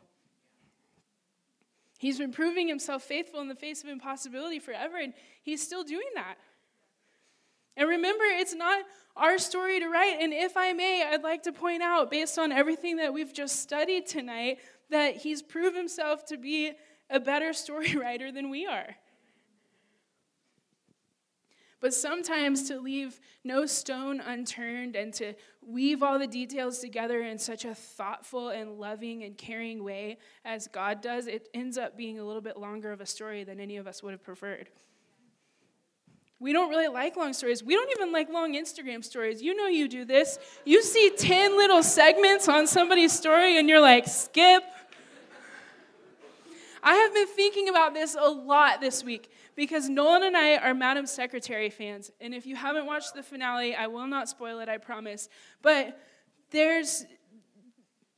He's 1.98 2.18
been 2.18 2.32
proving 2.32 2.68
himself 2.68 3.04
faithful 3.04 3.42
in 3.42 3.48
the 3.48 3.56
face 3.56 3.84
of 3.84 3.90
impossibility 3.90 4.60
forever, 4.60 4.98
and 4.98 5.14
he's 5.44 5.62
still 5.62 5.84
doing 5.84 6.08
that. 6.16 6.36
And 7.78 7.88
remember, 7.90 8.24
it's 8.26 8.54
not 8.54 8.84
our 9.16 9.38
story 9.38 9.80
to 9.80 9.88
write. 9.88 10.18
And 10.20 10.34
if 10.34 10.58
I 10.58 10.74
may, 10.74 11.04
I'd 11.04 11.24
like 11.24 11.44
to 11.44 11.52
point 11.52 11.82
out, 11.84 12.10
based 12.10 12.40
on 12.40 12.52
everything 12.52 12.98
that 12.98 13.14
we've 13.14 13.34
just 13.34 13.60
studied 13.60 14.08
tonight, 14.08 14.60
that 14.92 15.18
he's 15.18 15.42
proved 15.42 15.76
himself 15.76 16.26
to 16.26 16.38
be 16.38 16.74
a 17.10 17.20
better 17.20 17.54
story 17.64 17.96
writer 17.96 18.32
than 18.32 18.50
we 18.50 18.66
are. 18.66 18.96
But 21.80 21.96
sometimes 21.96 22.68
to 22.68 22.80
leave 22.80 23.20
no 23.44 23.66
stone 23.66 24.22
unturned 24.22 24.96
and 24.96 25.12
to 25.16 25.34
weave 25.66 26.04
all 26.04 26.20
the 26.20 26.28
details 26.28 26.78
together 26.78 27.24
in 27.24 27.40
such 27.40 27.66
a 27.66 27.74
thoughtful 27.74 28.50
and 28.50 28.80
loving 28.80 29.24
and 29.24 29.36
caring 29.36 29.84
way 29.84 30.20
as 30.46 30.68
God 30.68 31.02
does, 31.02 31.26
it 31.26 31.50
ends 31.56 31.80
up 31.80 31.98
being 31.98 32.20
a 32.20 32.24
little 32.24 32.42
bit 32.42 32.56
longer 32.56 32.92
of 32.92 33.02
a 33.02 33.06
story 33.08 33.44
than 33.44 33.60
any 33.60 33.78
of 33.78 33.88
us 33.88 34.04
would 34.04 34.12
have 34.12 34.24
preferred. 34.24 34.70
We 36.40 36.54
don't 36.54 36.70
really 36.70 36.88
like 36.88 37.18
long 37.18 37.34
stories. 37.34 37.64
We 37.64 37.76
don't 37.76 37.92
even 37.92 38.12
like 38.12 38.30
long 38.30 38.54
Instagram 38.54 39.04
stories. 39.04 39.44
You 39.44 39.56
know 39.56 39.68
you 39.68 39.88
do 39.88 40.06
this. 40.06 40.40
You 40.66 40.82
see 40.82 41.12
10 41.16 41.56
little 41.56 41.84
segments 41.84 42.48
on 42.48 42.66
somebody's 42.66 43.12
story 43.12 43.60
and 43.60 43.70
you're 43.70 43.82
like, 43.82 44.08
skip. 44.08 44.64
I 46.84 46.96
have 46.96 47.13
been 47.13 47.28
thinking 47.28 47.70
about 47.70 47.94
this 47.94 48.15
a 48.20 48.30
lot 48.30 48.82
this 48.82 49.04
week 49.04 49.32
because 49.56 49.89
Nolan 49.89 50.24
and 50.24 50.38
I 50.38 50.58
are 50.58 50.74
Madam 50.74 51.06
Secretary 51.06 51.70
fans. 51.70 52.12
And 52.20 52.34
if 52.34 52.46
you 52.46 52.56
haven't 52.56 52.86
watched 52.86 53.13
the 53.13 53.24
finale, 53.24 53.76
I 53.76 53.88
will 53.88 54.08
not 54.08 54.30
spoil 54.30 54.60
it, 54.60 54.70
I 54.70 54.78
promise. 54.78 55.30
But 55.62 56.00
there's 56.50 57.06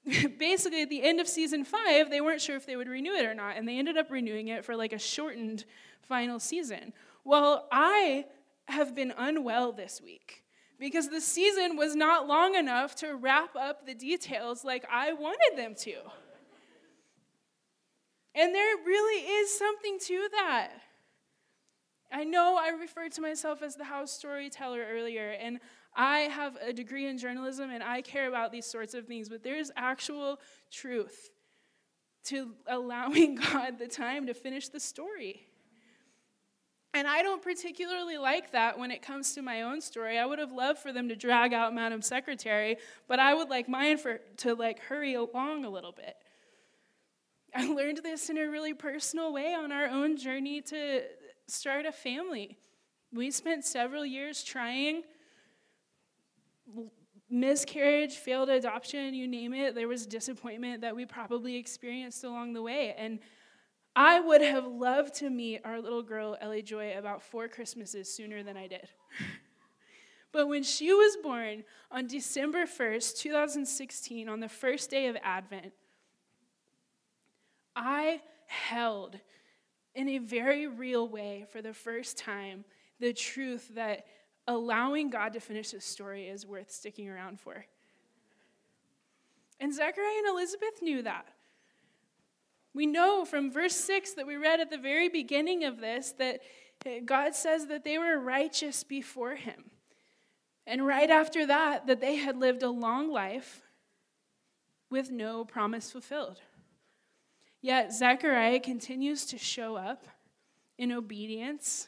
basically 0.37 0.81
at 0.81 0.89
the 0.89 1.03
end 1.03 1.19
of 1.19 1.27
season 1.27 1.63
five, 1.63 2.09
they 2.09 2.21
weren't 2.21 2.41
sure 2.41 2.55
if 2.55 2.65
they 2.65 2.75
would 2.75 2.87
renew 2.87 3.13
it 3.13 3.25
or 3.25 3.33
not. 3.33 3.57
And 3.57 3.67
they 3.67 3.77
ended 3.77 3.97
up 3.97 4.09
renewing 4.09 4.47
it 4.47 4.63
for 4.63 4.75
like 4.75 4.93
a 4.93 4.99
shortened 4.99 5.65
final 6.01 6.39
season. 6.39 6.93
Well, 7.23 7.67
I 7.71 8.25
have 8.67 8.95
been 8.95 9.13
unwell 9.17 9.71
this 9.71 10.01
week 10.01 10.43
because 10.79 11.09
the 11.09 11.21
season 11.21 11.75
was 11.75 11.95
not 11.95 12.27
long 12.27 12.55
enough 12.55 12.95
to 12.95 13.15
wrap 13.15 13.55
up 13.55 13.85
the 13.85 13.93
details 13.93 14.63
like 14.63 14.85
I 14.91 15.13
wanted 15.13 15.57
them 15.57 15.75
to. 15.79 15.95
And 18.35 18.53
there 18.53 18.75
really 18.85 19.25
is 19.25 19.57
something 19.57 19.99
to 20.07 20.29
that. 20.31 20.69
I 22.11 22.23
know 22.23 22.59
I 22.59 22.69
referred 22.69 23.11
to 23.13 23.21
myself 23.21 23.61
as 23.63 23.75
the 23.75 23.83
house 23.83 24.11
storyteller 24.11 24.85
earlier, 24.91 25.31
and 25.31 25.59
I 25.95 26.19
have 26.19 26.57
a 26.57 26.73
degree 26.73 27.07
in 27.07 27.17
journalism 27.17 27.69
and 27.69 27.83
I 27.83 28.01
care 28.01 28.27
about 28.27 28.51
these 28.51 28.65
sorts 28.65 28.93
of 28.93 29.05
things, 29.05 29.29
but 29.29 29.43
there's 29.43 29.71
actual 29.75 30.39
truth 30.71 31.31
to 32.25 32.51
allowing 32.67 33.35
God 33.53 33.77
the 33.77 33.87
time 33.87 34.27
to 34.27 34.33
finish 34.33 34.69
the 34.69 34.79
story. 34.79 35.47
And 36.95 37.07
I 37.07 37.23
don't 37.23 37.41
particularly 37.41 38.17
like 38.17 38.51
that 38.51 38.77
when 38.77 38.91
it 38.91 39.01
comes 39.01 39.33
to 39.33 39.41
my 39.41 39.63
own 39.63 39.81
story. 39.81 40.19
I 40.19 40.25
would 40.25 40.37
have 40.37 40.51
loved 40.51 40.79
for 40.79 40.93
them 40.93 41.09
to 41.09 41.15
drag 41.15 41.51
out 41.51 41.73
Madam 41.73 42.03
Secretary, 42.03 42.77
but 43.07 43.19
I 43.19 43.33
would 43.33 43.49
like 43.49 43.67
mine 43.67 43.97
for 43.97 44.19
to 44.37 44.53
like 44.53 44.79
hurry 44.79 45.15
along 45.15 45.65
a 45.65 45.69
little 45.69 45.91
bit. 45.91 46.15
I 47.55 47.67
learned 47.67 47.99
this 48.03 48.29
in 48.29 48.37
a 48.37 48.49
really 48.49 48.73
personal 48.73 49.31
way 49.31 49.53
on 49.53 49.71
our 49.71 49.85
own 49.85 50.17
journey 50.17 50.61
to 50.61 51.03
start 51.47 51.85
a 51.85 51.91
family. 51.91 52.57
We 53.13 53.29
spent 53.29 53.63
several 53.63 54.05
years 54.05 54.43
trying 54.43 55.03
miscarriage, 57.29 58.15
failed 58.15 58.49
adoption, 58.49 59.13
you 59.13 59.27
name 59.27 59.53
it. 59.53 59.75
There 59.75 59.87
was 59.87 60.07
disappointment 60.07 60.81
that 60.81 60.95
we 60.95 61.05
probably 61.05 61.55
experienced 61.55 62.23
along 62.23 62.53
the 62.53 62.61
way. 62.61 62.95
And 62.97 63.19
I 63.95 64.19
would 64.19 64.41
have 64.41 64.65
loved 64.65 65.15
to 65.15 65.29
meet 65.29 65.61
our 65.63 65.79
little 65.79 66.01
girl, 66.01 66.35
Ellie 66.41 66.63
Joy, 66.63 66.97
about 66.97 67.21
four 67.21 67.47
Christmases 67.47 68.11
sooner 68.11 68.41
than 68.41 68.57
I 68.57 68.67
did. 68.67 68.87
but 70.31 70.47
when 70.47 70.63
she 70.63 70.91
was 70.91 71.17
born 71.21 71.63
on 71.91 72.07
December 72.07 72.65
1st, 72.65 73.17
2016, 73.17 74.27
on 74.27 74.39
the 74.39 74.49
first 74.49 74.89
day 74.89 75.05
of 75.05 75.17
Advent, 75.21 75.73
I 77.75 78.21
held 78.45 79.19
in 79.95 80.09
a 80.09 80.17
very 80.17 80.67
real 80.67 81.07
way 81.07 81.45
for 81.51 81.61
the 81.61 81.73
first 81.73 82.17
time 82.17 82.65
the 82.99 83.13
truth 83.13 83.71
that 83.75 84.05
allowing 84.47 85.09
God 85.09 85.33
to 85.33 85.39
finish 85.39 85.71
his 85.71 85.83
story 85.83 86.27
is 86.27 86.45
worth 86.45 86.71
sticking 86.71 87.09
around 87.09 87.39
for. 87.39 87.65
And 89.59 89.73
Zechariah 89.73 90.17
and 90.19 90.27
Elizabeth 90.27 90.81
knew 90.81 91.01
that. 91.03 91.27
We 92.73 92.85
know 92.85 93.23
from 93.23 93.51
verse 93.51 93.75
6 93.75 94.13
that 94.13 94.27
we 94.27 94.35
read 94.35 94.59
at 94.59 94.69
the 94.69 94.77
very 94.77 95.07
beginning 95.07 95.63
of 95.63 95.79
this 95.79 96.13
that 96.17 96.41
God 97.05 97.35
says 97.35 97.67
that 97.67 97.83
they 97.83 97.97
were 97.97 98.19
righteous 98.19 98.83
before 98.83 99.35
him. 99.35 99.71
And 100.65 100.85
right 100.85 101.09
after 101.09 101.45
that, 101.45 101.87
that 101.87 102.01
they 102.01 102.15
had 102.15 102.37
lived 102.37 102.63
a 102.63 102.69
long 102.69 103.11
life 103.11 103.61
with 104.89 105.11
no 105.11 105.45
promise 105.45 105.91
fulfilled. 105.91 106.41
Yet 107.63 107.93
Zechariah 107.93 108.59
continues 108.59 109.25
to 109.27 109.37
show 109.37 109.77
up 109.77 110.05
in 110.77 110.91
obedience 110.91 111.87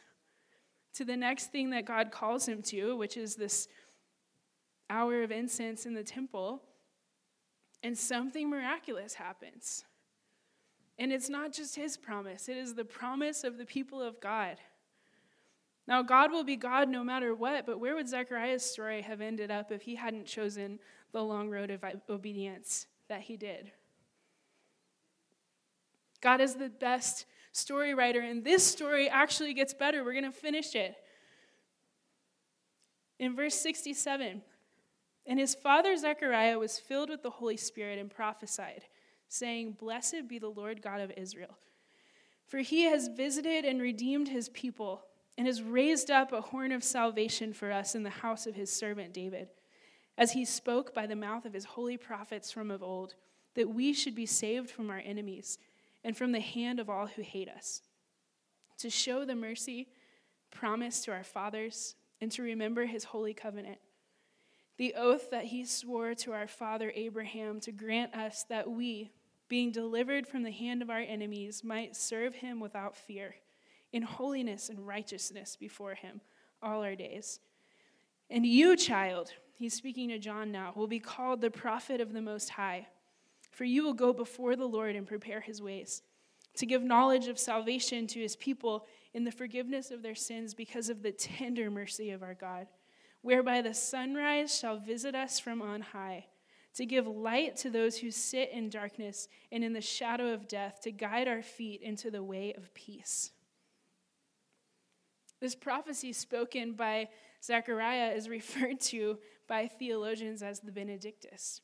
to 0.94 1.04
the 1.04 1.18
next 1.18 1.52
thing 1.52 1.72
that 1.72 1.84
God 1.84 2.12
calls 2.12 2.48
him 2.48 2.62
to, 2.64 2.96
which 2.96 3.18
is 3.18 3.36
this 3.36 3.68
hour 4.90 5.22
of 5.22 5.32
incense 5.32 5.86
in 5.86 5.94
the 5.94 6.04
temple, 6.04 6.64
and 7.84 7.98
something 7.98 8.50
miraculous 8.50 9.16
happens. 9.16 9.84
And 10.98 11.12
it's 11.12 11.28
not 11.28 11.52
just 11.52 11.76
his 11.76 11.98
promise, 11.98 12.48
it 12.48 12.56
is 12.56 12.76
the 12.76 12.86
promise 12.86 13.44
of 13.44 13.58
the 13.58 13.66
people 13.66 14.02
of 14.02 14.22
God. 14.22 14.56
Now, 15.90 16.02
God 16.04 16.32
will 16.32 16.46
be 16.46 16.56
God 16.56 16.88
no 16.88 17.04
matter 17.04 17.36
what, 17.36 17.66
but 17.66 17.82
where 17.82 17.96
would 17.96 18.08
Zechariah's 18.08 18.64
story 18.64 19.02
have 19.02 19.20
ended 19.20 19.52
up 19.52 19.74
if 19.74 19.82
he 19.82 19.96
hadn't 19.96 20.26
chosen 20.26 20.80
the 21.12 21.22
long 21.22 21.50
road 21.50 21.70
of 21.70 21.84
obedience 22.10 22.88
that 23.10 23.24
he 23.24 23.36
did? 23.36 23.74
God 26.26 26.42
is 26.42 26.56
the 26.56 26.70
best 26.70 27.28
story 27.52 27.94
writer, 27.94 28.20
and 28.20 28.44
this 28.44 28.66
story 28.66 29.08
actually 29.08 29.54
gets 29.54 29.76
better. 29.76 30.04
We're 30.04 30.14
going 30.14 30.24
to 30.24 30.32
finish 30.32 30.74
it. 30.74 30.96
In 33.20 33.36
verse 33.36 33.54
67, 33.54 34.42
and 35.28 35.40
his 35.40 35.54
father 35.54 35.96
Zechariah 35.96 36.58
was 36.58 36.80
filled 36.80 37.12
with 37.12 37.22
the 37.22 37.30
Holy 37.30 37.58
Spirit 37.58 38.00
and 38.00 38.10
prophesied 38.10 38.86
saying, 39.28 39.74
Blessed 39.74 40.28
be 40.28 40.40
the 40.40 40.50
Lord 40.50 40.82
God 40.82 41.00
of 41.00 41.12
Israel. 41.16 41.60
For 42.48 42.58
he 42.58 42.86
has 42.86 43.08
visited 43.08 43.64
and 43.64 43.80
redeemed 43.80 44.30
his 44.30 44.50
people, 44.50 45.04
and 45.38 45.46
has 45.46 45.62
raised 45.62 46.10
up 46.10 46.32
a 46.32 46.42
horn 46.42 46.72
of 46.72 46.84
salvation 46.84 47.54
for 47.54 47.72
us 47.72 47.94
in 47.94 48.02
the 48.02 48.10
house 48.10 48.48
of 48.48 48.56
his 48.56 48.74
servant 48.74 49.14
David, 49.14 49.50
as 50.18 50.32
he 50.32 50.44
spoke 50.44 50.92
by 50.92 51.06
the 51.06 51.16
mouth 51.16 51.46
of 51.46 51.54
his 51.54 51.66
holy 51.66 51.98
prophets 51.98 52.52
from 52.52 52.72
of 52.72 52.82
old, 52.82 53.14
that 53.54 53.70
we 53.70 53.94
should 53.94 54.16
be 54.16 54.26
saved 54.26 54.72
from 54.72 54.90
our 54.90 55.04
enemies 55.06 55.60
and 56.06 56.16
from 56.16 56.32
the 56.32 56.40
hand 56.40 56.80
of 56.80 56.90
all 56.90 57.08
who 57.08 57.22
hate 57.22 57.50
us, 57.50 57.82
to 58.78 58.90
show 58.90 59.26
the 59.26 59.36
mercy 59.36 59.90
promised 60.52 61.04
to 61.04 61.12
our 61.12 61.24
fathers, 61.24 61.96
and 62.22 62.32
to 62.32 62.42
remember 62.42 62.86
his 62.86 63.04
holy 63.04 63.34
covenant 63.34 63.80
the 64.78 64.94
oath 64.96 65.30
that 65.32 65.46
he 65.46 65.64
swore 65.64 66.14
to 66.16 66.34
our 66.34 66.48
father 66.48 66.92
Abraham 66.96 67.60
to 67.62 67.72
grant 67.72 68.14
us 68.14 68.44
that 68.50 68.70
we, 68.70 69.12
being 69.48 69.72
delivered 69.72 70.28
from 70.28 70.44
the 70.44 70.52
hand 70.52 70.82
of 70.82 70.90
our 70.90 71.00
enemies, 71.00 71.64
might 71.64 71.96
serve 71.96 72.36
him 72.36 72.60
without 72.60 72.96
fear, 72.96 73.36
in 73.94 74.02
holiness 74.02 74.70
and 74.70 74.86
righteousness 74.86 75.56
before 75.56 75.96
him 75.96 76.20
all 76.62 76.84
our 76.84 76.96
days. 76.96 77.40
And 78.30 78.46
you, 78.46 78.76
child, 78.76 79.32
he's 79.58 79.74
speaking 79.74 80.10
to 80.10 80.20
John 80.20 80.52
now, 80.52 80.74
will 80.76 80.88
be 80.88 81.00
called 81.00 81.40
the 81.40 81.52
prophet 81.52 82.02
of 82.02 82.12
the 82.12 82.22
Most 82.22 82.50
High, 82.50 82.88
for 83.56 83.64
you 83.64 83.84
will 83.84 83.94
go 83.94 84.14
before 84.14 84.56
the 84.56 84.68
Lord 84.68 84.96
and 84.96 85.08
prepare 85.08 85.42
his 85.42 85.62
ways, 85.62 86.04
to 86.58 86.66
give 86.66 86.84
knowledge 86.84 87.28
of 87.28 87.40
salvation 87.40 88.08
to 88.08 88.20
his 88.20 88.36
people 88.36 88.86
in 89.14 89.24
the 89.24 89.32
forgiveness 89.32 89.92
of 89.92 90.04
their 90.04 90.16
sins 90.16 90.54
because 90.54 90.90
of 90.90 91.02
the 91.02 91.12
tender 91.12 91.72
mercy 91.72 92.12
of 92.12 92.22
our 92.22 92.34
God 92.34 92.68
whereby 93.26 93.60
the 93.60 93.74
sunrise 93.74 94.56
shall 94.56 94.78
visit 94.78 95.16
us 95.16 95.40
from 95.40 95.60
on 95.60 95.82
high, 95.82 96.28
to 96.76 96.86
give 96.86 97.08
light 97.08 97.56
to 97.56 97.72
those 97.72 97.98
who 97.98 98.12
sit 98.12 98.52
in 98.52 98.70
darkness 98.70 99.28
and 99.52 99.64
in 99.64 99.74
the 99.74 99.82
shadow 99.82 100.32
of 100.32 100.48
death, 100.48 100.80
to 100.80 100.92
guide 100.92 101.28
our 101.28 101.42
feet 101.42 101.82
into 101.82 102.12
the 102.12 102.22
way 102.22 102.54
of 102.54 102.72
peace. 102.76 103.32
This 105.42 105.56
prophecy 105.56 106.14
spoken 106.14 106.74
by 106.74 107.10
Zechariah 107.44 108.12
is 108.12 108.30
referred 108.30 108.80
to 108.82 109.18
by 109.48 109.66
theologians 109.66 110.44
as 110.44 110.60
the 110.60 110.72
Benedictus. 110.72 111.62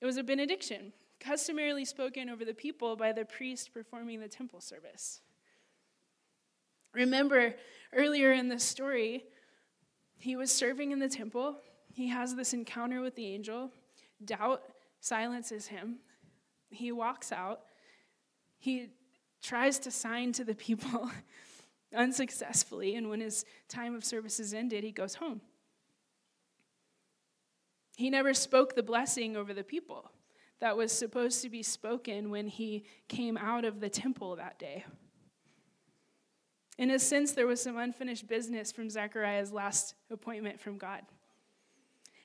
It 0.00 0.06
was 0.06 0.18
a 0.18 0.22
benediction, 0.22 0.92
customarily 1.20 1.84
spoken 1.84 2.28
over 2.28 2.44
the 2.44 2.54
people 2.54 2.96
by 2.96 3.12
the 3.12 3.24
priest 3.24 3.72
performing 3.72 4.20
the 4.20 4.28
temple 4.28 4.60
service. 4.60 5.20
Remember, 6.92 7.54
earlier 7.92 8.32
in 8.32 8.48
the 8.48 8.58
story, 8.58 9.24
he 10.18 10.36
was 10.36 10.50
serving 10.50 10.92
in 10.92 10.98
the 10.98 11.08
temple. 11.08 11.56
He 11.92 12.08
has 12.08 12.34
this 12.34 12.52
encounter 12.52 13.00
with 13.00 13.14
the 13.16 13.26
angel. 13.26 13.70
Doubt 14.24 14.62
silences 15.00 15.66
him. 15.66 15.96
He 16.70 16.92
walks 16.92 17.32
out. 17.32 17.60
He 18.58 18.90
tries 19.42 19.78
to 19.80 19.90
sign 19.90 20.32
to 20.32 20.44
the 20.44 20.54
people 20.54 21.10
unsuccessfully, 21.94 22.96
and 22.96 23.08
when 23.10 23.20
his 23.20 23.44
time 23.68 23.94
of 23.94 24.04
service 24.04 24.40
is 24.40 24.54
ended, 24.54 24.82
he 24.82 24.92
goes 24.92 25.14
home. 25.16 25.40
He 27.96 28.10
never 28.10 28.34
spoke 28.34 28.74
the 28.74 28.82
blessing 28.82 29.36
over 29.36 29.54
the 29.54 29.64
people 29.64 30.10
that 30.60 30.76
was 30.76 30.92
supposed 30.92 31.42
to 31.42 31.50
be 31.50 31.62
spoken 31.62 32.30
when 32.30 32.48
he 32.48 32.84
came 33.08 33.36
out 33.36 33.64
of 33.64 33.80
the 33.80 33.88
temple 33.88 34.36
that 34.36 34.58
day. 34.58 34.84
In 36.78 36.90
a 36.90 36.98
sense, 36.98 37.32
there 37.32 37.46
was 37.46 37.62
some 37.62 37.76
unfinished 37.76 38.28
business 38.28 38.70
from 38.70 38.90
Zechariah's 38.90 39.52
last 39.52 39.94
appointment 40.10 40.60
from 40.60 40.76
God. 40.76 41.02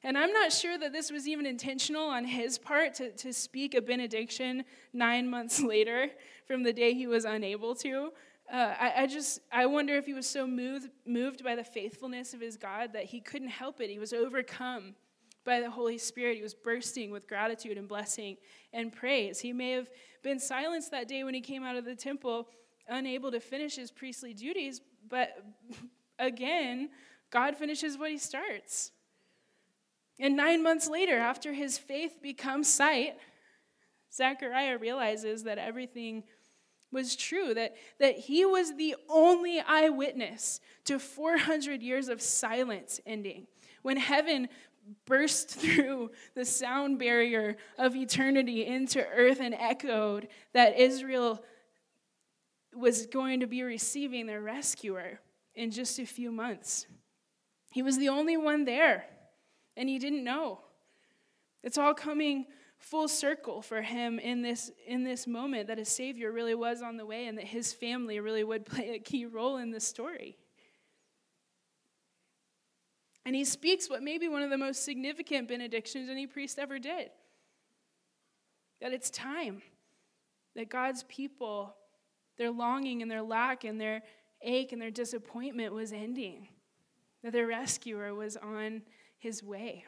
And 0.04 0.17
I'm 0.17 0.34
not 0.34 0.52
sure 0.52 0.78
that 0.78 0.94
this 0.94 1.12
was 1.12 1.28
even 1.28 1.46
intentional 1.46 2.04
on 2.04 2.26
his 2.26 2.58
part 2.58 2.96
to, 2.96 3.12
to 3.12 3.32
speak 3.32 3.76
a 3.76 3.82
benediction 3.82 4.63
nine 4.94 5.30
months 5.30 5.62
later 5.63 6.10
from 6.48 6.63
the 6.63 6.74
day 6.74 6.94
he 6.94 7.08
was 7.08 7.24
unable 7.24 7.76
to. 7.76 8.12
Uh, 8.52 8.74
I, 8.78 8.94
I, 9.04 9.08
just, 9.08 9.39
I 9.52 9.65
wonder 9.67 9.96
if 9.96 10.06
he 10.06 10.13
was 10.13 10.28
so 10.28 10.46
moved, 10.46 10.89
moved 11.06 11.44
by 11.44 11.56
the 11.56 11.63
faithfulness 11.63 12.34
of 12.34 12.41
his 12.41 12.58
God 12.58 12.91
that 12.94 13.06
he 13.06 13.22
couldn't 13.22 13.50
help 13.50 13.80
it. 13.80 13.89
He 13.89 14.00
was 14.00 14.12
overcome 14.12 14.96
by 15.43 15.60
the 15.60 15.69
Holy 15.69 15.97
Spirit. 15.97 16.38
He 16.38 16.43
was 16.43 16.54
bursting 16.54 17.12
with 17.12 17.27
gratitude 17.27 17.77
and 17.77 17.88
blessing 17.88 18.38
and 18.73 18.91
praise. 18.91 19.39
He 19.39 19.54
may 19.54 19.71
have 19.71 19.89
been 20.23 20.39
silenced 20.39 20.91
that 20.91 21.08
day 21.08 21.23
when 21.23 21.34
he 21.34 21.41
came 21.41 21.63
out 21.63 21.75
of 21.75 21.86
the 21.86 21.95
temple 21.95 22.47
unable 22.88 23.32
to 23.32 23.39
finish 23.39 23.75
his 23.75 23.91
priestly 23.91 24.34
duties, 24.34 24.82
but 25.08 25.30
again, 26.19 26.89
God 27.30 27.56
finishes 27.56 27.97
what 27.97 28.12
he 28.12 28.17
starts. 28.17 28.91
And 30.19 30.36
nine 30.36 30.62
months 30.62 30.88
later, 30.88 31.17
after 31.17 31.54
his 31.54 31.77
faith 31.77 32.21
becomes 32.21 32.67
sight, 32.67 33.17
Zechariah 34.13 34.77
realizes 34.77 35.43
that 35.43 35.58
everything 35.58 36.23
was 36.91 37.15
true, 37.15 37.54
that, 37.54 37.75
that 37.99 38.17
he 38.17 38.45
was 38.45 38.75
the 38.75 38.95
only 39.10 39.62
eyewitness 39.62 40.60
to 40.84 40.99
400 40.99 41.82
years 41.82 42.10
of 42.10 42.21
silence 42.21 42.99
ending. 43.06 43.47
When 43.82 43.97
heaven 43.97 44.49
burst 45.06 45.50
through 45.60 46.12
the 46.36 46.46
sound 46.46 47.00
barrier 47.00 47.58
of 47.78 47.96
eternity 47.96 48.65
into 48.65 49.06
earth 49.08 49.39
and 49.39 49.54
echoed 49.54 50.28
that 50.54 50.80
Israel 50.80 51.44
was 52.76 53.06
going 53.08 53.41
to 53.41 53.48
be 53.48 53.63
receiving 53.63 54.26
their 54.26 54.41
rescuer 54.41 55.20
in 55.56 55.72
just 55.72 56.00
a 56.00 56.06
few 56.06 56.32
months. 56.32 56.86
He 57.72 57.82
was 57.82 57.98
the 57.98 58.10
only 58.10 58.38
one 58.38 58.65
there, 58.65 59.06
and 59.76 59.89
he 59.89 60.00
didn't 60.00 60.24
know. 60.24 60.62
It's 61.63 61.78
all 61.78 61.94
coming 61.94 62.46
full 62.78 63.08
circle 63.08 63.62
for 63.62 63.82
him 63.82 64.17
in 64.17 64.41
this 64.41 64.72
in 64.88 65.04
this 65.04 65.28
moment 65.28 65.67
that 65.67 65.78
his 65.78 65.89
savior 65.89 66.32
really 66.32 66.56
was 66.56 66.82
on 66.82 66.98
the 66.98 67.06
way 67.06 67.28
and 67.28 67.38
that 67.38 67.46
his 67.46 67.72
family 67.72 68.20
really 68.20 68.44
would 68.44 68.65
play 68.65 68.96
a 68.96 69.00
key 69.00 69.26
role 69.26 69.58
in 69.58 69.72
this 69.72 69.86
story. 69.86 70.38
And 73.26 73.36
he 73.36 73.46
speaks 73.46 73.90
what 73.90 74.02
may 74.02 74.18
be 74.18 74.28
one 74.28 74.42
of 74.42 74.50
the 74.50 74.58
most 74.58 74.84
significant 74.84 75.48
benedictions 75.48 76.10
any 76.10 76.26
priest 76.26 76.58
ever 76.58 76.80
did. 76.80 77.10
That 78.82 78.94
it's 78.94 79.10
time 79.10 79.62
that 80.56 80.70
God's 80.70 81.04
people, 81.04 81.76
their 82.38 82.52
longing 82.52 83.02
and 83.02 83.12
their 83.12 83.22
lack 83.22 83.64
and 83.64 83.80
their 83.80 84.02
ache 84.42 84.72
and 84.72 84.82
their 84.82 84.92
disappointment 84.92 85.74
was 85.74 85.94
ending, 85.94 86.48
that 87.24 87.32
their 87.32 87.48
rescuer 87.48 88.16
was 88.16 88.38
on 88.38 88.82
his 89.20 89.44
way. 89.44 89.86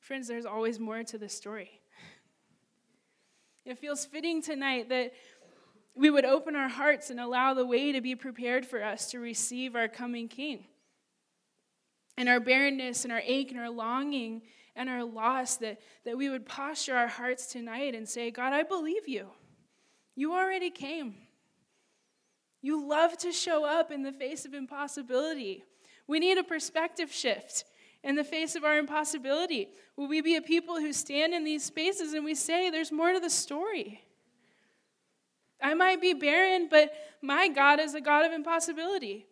Friends, 0.00 0.26
there's 0.26 0.46
always 0.46 0.80
more 0.80 1.04
to 1.04 1.18
the 1.18 1.28
story. 1.28 1.80
It 3.64 3.78
feels 3.78 4.06
fitting 4.06 4.40
tonight 4.40 4.88
that 4.88 5.12
we 5.98 6.10
would 6.10 6.24
open 6.24 6.54
our 6.54 6.68
hearts 6.68 7.10
and 7.10 7.18
allow 7.18 7.54
the 7.54 7.66
way 7.66 7.90
to 7.90 8.00
be 8.00 8.14
prepared 8.14 8.64
for 8.64 8.82
us 8.82 9.10
to 9.10 9.18
receive 9.18 9.74
our 9.74 9.88
coming 9.88 10.28
King. 10.28 10.64
And 12.16 12.28
our 12.28 12.40
barrenness 12.40 13.04
and 13.04 13.12
our 13.12 13.22
ache 13.24 13.50
and 13.50 13.60
our 13.60 13.70
longing 13.70 14.42
and 14.76 14.88
our 14.88 15.04
loss, 15.04 15.56
that, 15.56 15.80
that 16.04 16.16
we 16.16 16.30
would 16.30 16.46
posture 16.46 16.94
our 16.94 17.08
hearts 17.08 17.46
tonight 17.46 17.96
and 17.96 18.08
say, 18.08 18.30
God, 18.30 18.52
I 18.52 18.62
believe 18.62 19.08
you. 19.08 19.26
You 20.14 20.34
already 20.34 20.70
came. 20.70 21.16
You 22.62 22.88
love 22.88 23.18
to 23.18 23.32
show 23.32 23.64
up 23.64 23.90
in 23.90 24.02
the 24.04 24.12
face 24.12 24.44
of 24.44 24.54
impossibility. 24.54 25.64
We 26.06 26.20
need 26.20 26.38
a 26.38 26.44
perspective 26.44 27.12
shift 27.12 27.64
in 28.04 28.14
the 28.14 28.24
face 28.24 28.54
of 28.54 28.64
our 28.64 28.78
impossibility? 28.78 29.68
Will 29.96 30.08
we 30.08 30.20
be 30.20 30.36
a 30.36 30.42
people 30.42 30.76
who 30.76 30.92
stand 30.92 31.34
in 31.34 31.44
these 31.44 31.64
spaces 31.64 32.12
and 32.12 32.24
we 32.24 32.34
say, 32.34 32.70
there's 32.70 32.92
more 32.92 33.12
to 33.12 33.20
the 33.20 33.30
story? 33.30 34.02
I 35.60 35.74
might 35.74 36.00
be 36.00 36.14
barren, 36.14 36.68
but 36.70 36.92
my 37.20 37.48
God 37.48 37.80
is 37.80 37.94
a 37.94 38.00
God 38.00 38.24
of 38.24 38.32
impossibility. 38.32 39.26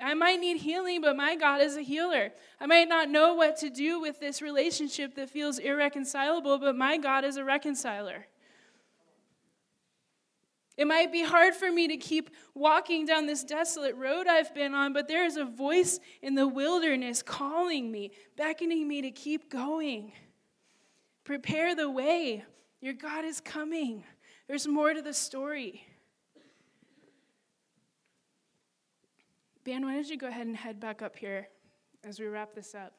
I 0.00 0.14
might 0.14 0.40
need 0.40 0.58
healing, 0.58 1.00
but 1.00 1.16
my 1.16 1.34
God 1.34 1.60
is 1.60 1.76
a 1.76 1.82
healer. 1.82 2.30
I 2.60 2.66
might 2.66 2.88
not 2.88 3.10
know 3.10 3.34
what 3.34 3.56
to 3.58 3.70
do 3.70 4.00
with 4.00 4.20
this 4.20 4.40
relationship 4.40 5.14
that 5.16 5.28
feels 5.28 5.58
irreconcilable, 5.58 6.58
but 6.58 6.76
my 6.76 6.98
God 6.98 7.24
is 7.24 7.36
a 7.36 7.44
reconciler. 7.44 8.26
It 10.76 10.86
might 10.86 11.10
be 11.10 11.24
hard 11.24 11.54
for 11.54 11.72
me 11.72 11.88
to 11.88 11.96
keep 11.96 12.30
walking 12.54 13.04
down 13.04 13.26
this 13.26 13.42
desolate 13.42 13.96
road 13.96 14.28
I've 14.28 14.54
been 14.54 14.74
on, 14.74 14.92
but 14.92 15.08
there 15.08 15.24
is 15.24 15.36
a 15.36 15.44
voice 15.44 15.98
in 16.22 16.36
the 16.36 16.46
wilderness 16.46 17.20
calling 17.20 17.90
me, 17.90 18.12
beckoning 18.36 18.86
me 18.86 19.02
to 19.02 19.10
keep 19.10 19.50
going. 19.50 20.12
Prepare 21.24 21.74
the 21.74 21.90
way. 21.90 22.44
Your 22.80 22.94
God 22.94 23.24
is 23.24 23.40
coming. 23.40 24.04
There's 24.48 24.66
more 24.66 24.92
to 24.92 25.02
the 25.02 25.12
story. 25.12 25.86
Ben, 29.64 29.84
why 29.84 29.94
don't 29.94 30.08
you 30.08 30.16
go 30.16 30.26
ahead 30.26 30.46
and 30.46 30.56
head 30.56 30.80
back 30.80 31.02
up 31.02 31.16
here 31.16 31.48
as 32.02 32.18
we 32.18 32.26
wrap 32.26 32.54
this 32.54 32.74
up? 32.74 32.94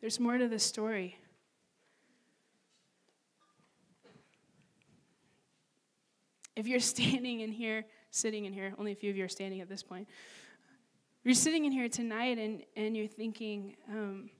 There's 0.00 0.18
more 0.18 0.38
to 0.38 0.48
the 0.48 0.60
story. 0.60 1.18
if 6.58 6.66
you're 6.66 6.80
standing 6.94 7.40
in 7.40 7.52
here, 7.52 7.86
sitting 8.10 8.44
in 8.44 8.52
here, 8.52 8.74
only 8.78 8.92
a 8.92 8.96
few 8.96 9.10
of 9.10 9.16
you 9.16 9.24
are 9.24 9.28
standing 9.28 9.60
at 9.60 9.68
this 9.68 9.82
point. 9.82 10.08
You're 11.24 11.34
sitting 11.34 11.64
in 11.64 11.72
here 11.72 11.88
tonight 11.88 12.38
and, 12.38 12.62
and 12.76 12.96
you're 12.96 13.06
thinking, 13.06 13.76
um, 13.88 14.30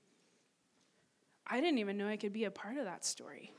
I 1.47 1.61
didn't 1.61 1.79
even 1.79 1.97
know 1.97 2.09
I 2.09 2.17
could 2.17 2.33
be 2.33 2.45
a 2.45 2.51
part 2.51 2.77
of 2.77 2.85
that 2.85 3.05
story. 3.05 3.53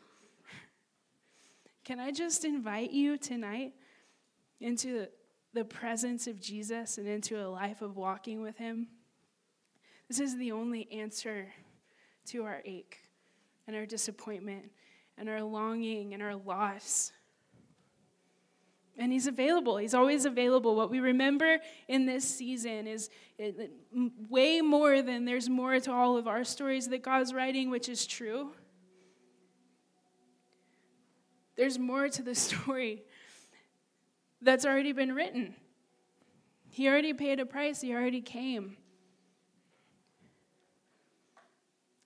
Can 1.89 1.99
I 1.99 2.11
just 2.11 2.45
invite 2.45 2.91
you 2.91 3.17
tonight 3.17 3.73
into 4.61 5.07
the 5.55 5.65
presence 5.65 6.27
of 6.27 6.39
Jesus 6.39 6.99
and 6.99 7.07
into 7.07 7.43
a 7.43 7.49
life 7.49 7.81
of 7.81 7.97
walking 7.97 8.43
with 8.43 8.57
Him? 8.57 8.89
This 10.07 10.19
is 10.19 10.37
the 10.37 10.51
only 10.51 10.87
answer 10.91 11.47
to 12.27 12.43
our 12.43 12.61
ache 12.63 12.99
and 13.65 13.75
our 13.75 13.87
disappointment 13.87 14.65
and 15.17 15.27
our 15.27 15.41
longing 15.41 16.13
and 16.13 16.21
our 16.21 16.35
loss. 16.35 17.11
And 18.95 19.11
he's 19.11 19.25
available. 19.25 19.77
He's 19.77 19.95
always 19.95 20.25
available. 20.25 20.75
What 20.75 20.91
we 20.91 20.99
remember 20.99 21.57
in 21.87 22.05
this 22.05 22.23
season 22.23 22.85
is 22.85 23.09
way 24.29 24.61
more 24.61 25.01
than 25.01 25.25
there's 25.25 25.49
more 25.49 25.79
to 25.79 25.91
all 25.91 26.17
of 26.17 26.27
our 26.27 26.43
stories 26.43 26.87
that 26.89 27.01
God's 27.01 27.33
writing, 27.33 27.71
which 27.71 27.89
is 27.89 28.05
true. 28.05 28.51
There's 31.59 31.77
more 31.77 32.07
to 32.07 32.23
the 32.23 32.35
story 32.47 33.03
that's 34.41 34.65
already 34.65 34.93
been 34.93 35.13
written. 35.13 35.55
He 36.69 36.87
already 36.87 37.11
paid 37.11 37.41
a 37.41 37.45
price, 37.45 37.81
he 37.81 37.93
already 37.93 38.21
came. 38.21 38.77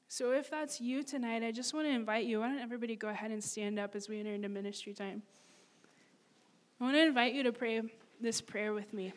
So, 0.07 0.31
if 0.31 0.49
that's 0.49 0.81
you 0.81 1.03
tonight, 1.03 1.43
I 1.43 1.51
just 1.51 1.71
want 1.71 1.85
to 1.85 1.91
invite 1.91 2.25
you. 2.25 2.39
Why 2.39 2.47
don't 2.47 2.61
everybody 2.61 2.95
go 2.95 3.09
ahead 3.09 3.29
and 3.29 3.43
stand 3.43 3.77
up 3.77 3.95
as 3.95 4.09
we 4.09 4.19
enter 4.19 4.33
into 4.33 4.49
ministry 4.49 4.91
time? 4.93 5.21
I 6.81 6.85
want 6.85 6.95
to 6.95 7.03
invite 7.03 7.35
you 7.35 7.43
to 7.43 7.51
pray 7.51 7.83
this 8.19 8.41
prayer 8.41 8.73
with 8.73 8.91
me. 8.91 9.13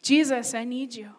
Jesus, 0.00 0.54
I 0.54 0.62
need 0.62 0.94
you. 0.94 1.10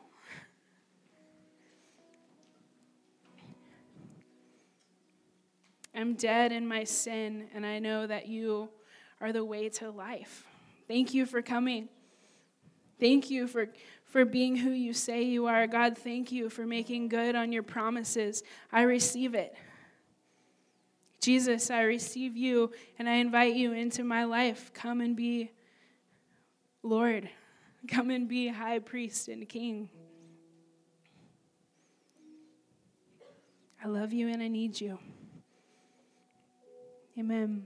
I'm 5.96 6.14
dead 6.16 6.52
in 6.52 6.68
my 6.68 6.84
sin, 6.84 7.48
and 7.54 7.66
I 7.66 7.80
know 7.80 8.06
that 8.06 8.28
you 8.28 8.70
are 9.22 9.32
the 9.32 9.46
way 9.46 9.70
to 9.70 9.90
life. 9.90 10.46
Thank 10.88 11.14
you 11.14 11.26
for 11.26 11.42
coming. 11.42 11.90
Thank 13.00 13.30
you 13.30 13.48
for, 13.48 13.68
for 14.04 14.26
being 14.26 14.56
who 14.56 14.72
you 14.72 14.94
say 14.94 15.24
you 15.24 15.48
are. 15.48 15.68
God, 15.68 15.98
thank 15.98 16.32
you 16.32 16.50
for 16.50 16.66
making 16.66 17.10
good 17.10 17.36
on 17.36 17.52
your 17.52 17.64
promises. 17.64 18.44
I 18.72 18.84
receive 18.84 19.36
it. 19.36 19.56
Jesus, 21.20 21.72
I 21.72 21.82
receive 21.82 22.38
you 22.38 22.72
and 23.00 23.10
I 23.10 23.16
invite 23.16 23.56
you 23.56 23.74
into 23.74 24.04
my 24.04 24.26
life. 24.26 24.72
Come 24.74 25.02
and 25.02 25.16
be 25.16 25.52
Lord. 26.84 27.30
Come 27.88 28.12
and 28.12 28.28
be 28.28 28.48
high 28.48 28.80
priest 28.80 29.28
and 29.28 29.48
king. 29.50 29.90
I 33.84 33.88
love 33.88 34.14
you 34.14 34.28
and 34.28 34.42
I 34.42 34.48
need 34.48 34.80
you. 34.80 35.00
Amen. 37.18 37.66